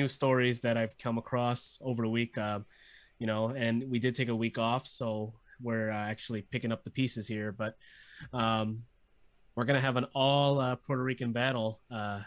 stories 0.07 0.61
that 0.63 0.77
I've 0.77 0.97
come 0.99 1.19
across 1.19 1.79
over 1.83 2.03
the 2.03 2.09
week. 2.09 2.39
Uh, 2.39 2.61
you 3.19 3.27
know, 3.27 3.51
and 3.51 3.85
we 3.91 3.99
did 3.99 4.15
take 4.15 4.29
a 4.29 4.37
week 4.37 4.59
off, 4.59 4.87
so 4.87 5.35
we're 5.61 5.91
uh, 5.91 5.95
actually 5.95 6.43
picking 6.43 6.73
up 6.73 6.85
the 6.85 6.91
pieces 6.91 7.27
here. 7.27 7.53
But 7.53 7.77
um, 8.33 8.83
we're 9.55 9.65
gonna 9.65 9.81
have 9.81 9.97
an 9.97 10.07
all 10.15 10.59
uh, 10.59 10.77
Puerto 10.77 11.03
Rican 11.03 11.33
battle 11.33 11.81
uh, 11.91 12.21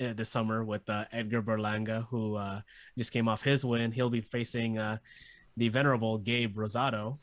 uh, 0.00 0.12
this 0.12 0.28
summer 0.28 0.62
with 0.64 0.88
uh, 0.90 1.06
Edgar 1.12 1.42
Berlanga, 1.42 2.06
who 2.08 2.36
uh, 2.36 2.60
just 2.98 3.12
came 3.12 3.28
off 3.28 3.42
his 3.42 3.64
win. 3.64 3.92
He'll 3.92 4.10
be 4.10 4.20
facing 4.20 4.78
uh, 4.78 4.98
the 5.56 5.68
venerable 5.68 6.18
Gabe 6.18 6.56
Rosado. 6.56 7.18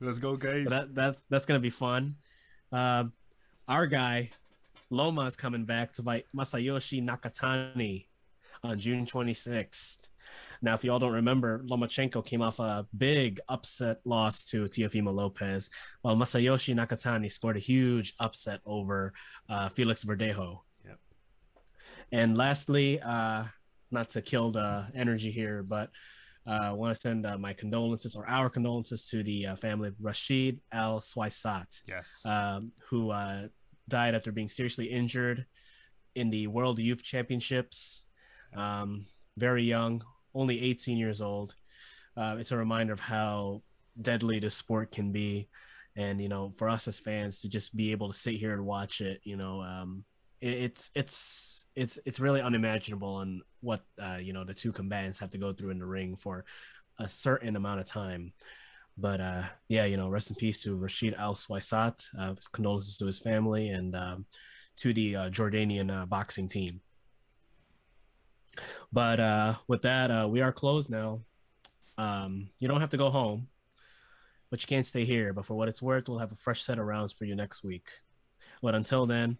Let's 0.00 0.18
go, 0.18 0.36
Gabe. 0.36 0.64
So 0.64 0.70
that, 0.70 0.94
that's 0.94 1.22
that's 1.30 1.46
gonna 1.46 1.60
be 1.60 1.70
fun. 1.70 2.16
Uh, 2.72 3.04
our 3.68 3.86
guy 3.86 4.30
Loma 4.90 5.22
is 5.22 5.36
coming 5.36 5.64
back 5.64 5.92
to 5.92 6.02
fight 6.02 6.26
Masayoshi 6.34 7.02
Nakatani 7.02 8.06
on 8.62 8.78
June 8.78 9.06
26th. 9.06 9.98
Now, 10.62 10.74
if 10.74 10.84
you 10.84 10.92
all 10.92 10.98
don't 10.98 11.12
remember, 11.12 11.62
Lomachenko 11.66 12.24
came 12.24 12.40
off 12.40 12.58
a 12.58 12.86
big 12.96 13.40
upset 13.48 14.00
loss 14.04 14.44
to 14.44 14.64
Teofimo 14.64 15.12
Lopez, 15.12 15.68
while 16.02 16.16
Masayoshi 16.16 16.74
Nakatani 16.74 17.30
scored 17.30 17.56
a 17.56 17.60
huge 17.60 18.14
upset 18.18 18.60
over 18.64 19.12
uh, 19.48 19.68
Felix 19.68 20.04
Verdejo. 20.04 20.60
Yep. 20.86 20.98
And 22.12 22.38
lastly, 22.38 23.00
uh, 23.00 23.44
not 23.90 24.10
to 24.10 24.22
kill 24.22 24.52
the 24.52 24.86
energy 24.94 25.30
here, 25.30 25.62
but 25.62 25.90
I 26.46 26.72
want 26.72 26.94
to 26.94 27.00
send 27.00 27.24
uh, 27.26 27.38
my 27.38 27.52
condolences 27.54 28.14
or 28.14 28.28
our 28.28 28.50
condolences 28.50 29.04
to 29.08 29.22
the 29.22 29.46
uh, 29.46 29.56
family 29.56 29.88
of 29.88 29.94
Rashid 30.00 30.60
Al 30.72 31.00
Swaisat, 31.00 31.80
Yes. 31.86 32.22
um, 32.26 32.72
who 32.90 33.10
uh, 33.10 33.48
died 33.88 34.14
after 34.14 34.30
being 34.30 34.48
seriously 34.50 34.86
injured 34.86 35.46
in 36.14 36.30
the 36.30 36.46
World 36.46 36.78
Youth 36.78 37.02
Championships. 37.02 38.04
Um, 38.54 39.06
very 39.36 39.64
young, 39.64 40.02
only 40.34 40.60
18 40.62 40.96
years 40.98 41.20
old. 41.20 41.54
Uh, 42.16 42.36
it's 42.38 42.52
a 42.52 42.56
reminder 42.56 42.92
of 42.92 43.00
how 43.00 43.62
deadly 44.00 44.38
the 44.38 44.50
sport 44.50 44.92
can 44.92 45.12
be. 45.12 45.48
And, 45.96 46.20
you 46.20 46.28
know, 46.28 46.50
for 46.56 46.68
us 46.68 46.86
as 46.88 46.98
fans 46.98 47.40
to 47.40 47.48
just 47.48 47.74
be 47.74 47.92
able 47.92 48.10
to 48.12 48.18
sit 48.18 48.34
here 48.34 48.52
and 48.52 48.66
watch 48.66 49.00
it, 49.00 49.20
you 49.24 49.36
know, 49.36 49.62
um, 49.62 50.04
it, 50.40 50.48
it's, 50.52 50.90
it's, 50.94 51.63
it's, 51.76 51.98
it's 52.04 52.20
really 52.20 52.40
unimaginable 52.40 53.14
on 53.16 53.42
what, 53.60 53.82
uh, 54.00 54.18
you 54.20 54.32
know, 54.32 54.44
the 54.44 54.54
two 54.54 54.72
combatants 54.72 55.18
have 55.18 55.30
to 55.30 55.38
go 55.38 55.52
through 55.52 55.70
in 55.70 55.78
the 55.78 55.86
ring 55.86 56.16
for 56.16 56.44
a 56.98 57.08
certain 57.08 57.56
amount 57.56 57.80
of 57.80 57.86
time. 57.86 58.32
But 58.96 59.20
uh, 59.20 59.42
yeah, 59.68 59.84
you 59.86 59.96
know, 59.96 60.08
rest 60.08 60.30
in 60.30 60.36
peace 60.36 60.60
to 60.60 60.76
Rashid 60.76 61.14
Al 61.14 61.34
Swaisat. 61.34 62.06
Uh, 62.16 62.34
condolences 62.52 62.96
to 62.98 63.06
his 63.06 63.18
family 63.18 63.68
and 63.68 63.96
um, 63.96 64.26
to 64.76 64.94
the 64.94 65.16
uh, 65.16 65.30
Jordanian 65.30 65.90
uh, 65.90 66.06
boxing 66.06 66.48
team. 66.48 66.80
But 68.92 69.18
uh, 69.18 69.54
with 69.66 69.82
that, 69.82 70.30
we 70.30 70.40
are 70.42 70.52
closed 70.52 70.90
now. 70.90 71.22
Um, 71.98 72.50
you 72.58 72.68
don't 72.68 72.80
have 72.80 72.90
to 72.90 72.96
go 72.96 73.10
home, 73.10 73.48
but 74.50 74.62
you 74.62 74.68
can't 74.68 74.86
stay 74.86 75.04
here. 75.04 75.32
But 75.32 75.46
for 75.46 75.54
what 75.54 75.68
it's 75.68 75.82
worth, 75.82 76.08
we'll 76.08 76.18
have 76.18 76.32
a 76.32 76.36
fresh 76.36 76.62
set 76.62 76.78
of 76.78 76.86
rounds 76.86 77.12
for 77.12 77.24
you 77.24 77.34
next 77.34 77.64
week. 77.64 77.88
But 78.62 78.76
until 78.76 79.06
then, 79.06 79.38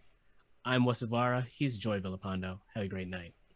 I'm 0.67 0.83
Wes. 0.83 1.03
He's 1.51 1.77
Joy 1.77 1.99
Villapando. 1.99 2.57
Have 2.73 2.85
a 2.85 2.87
great 2.87 3.07
night. 3.07 3.35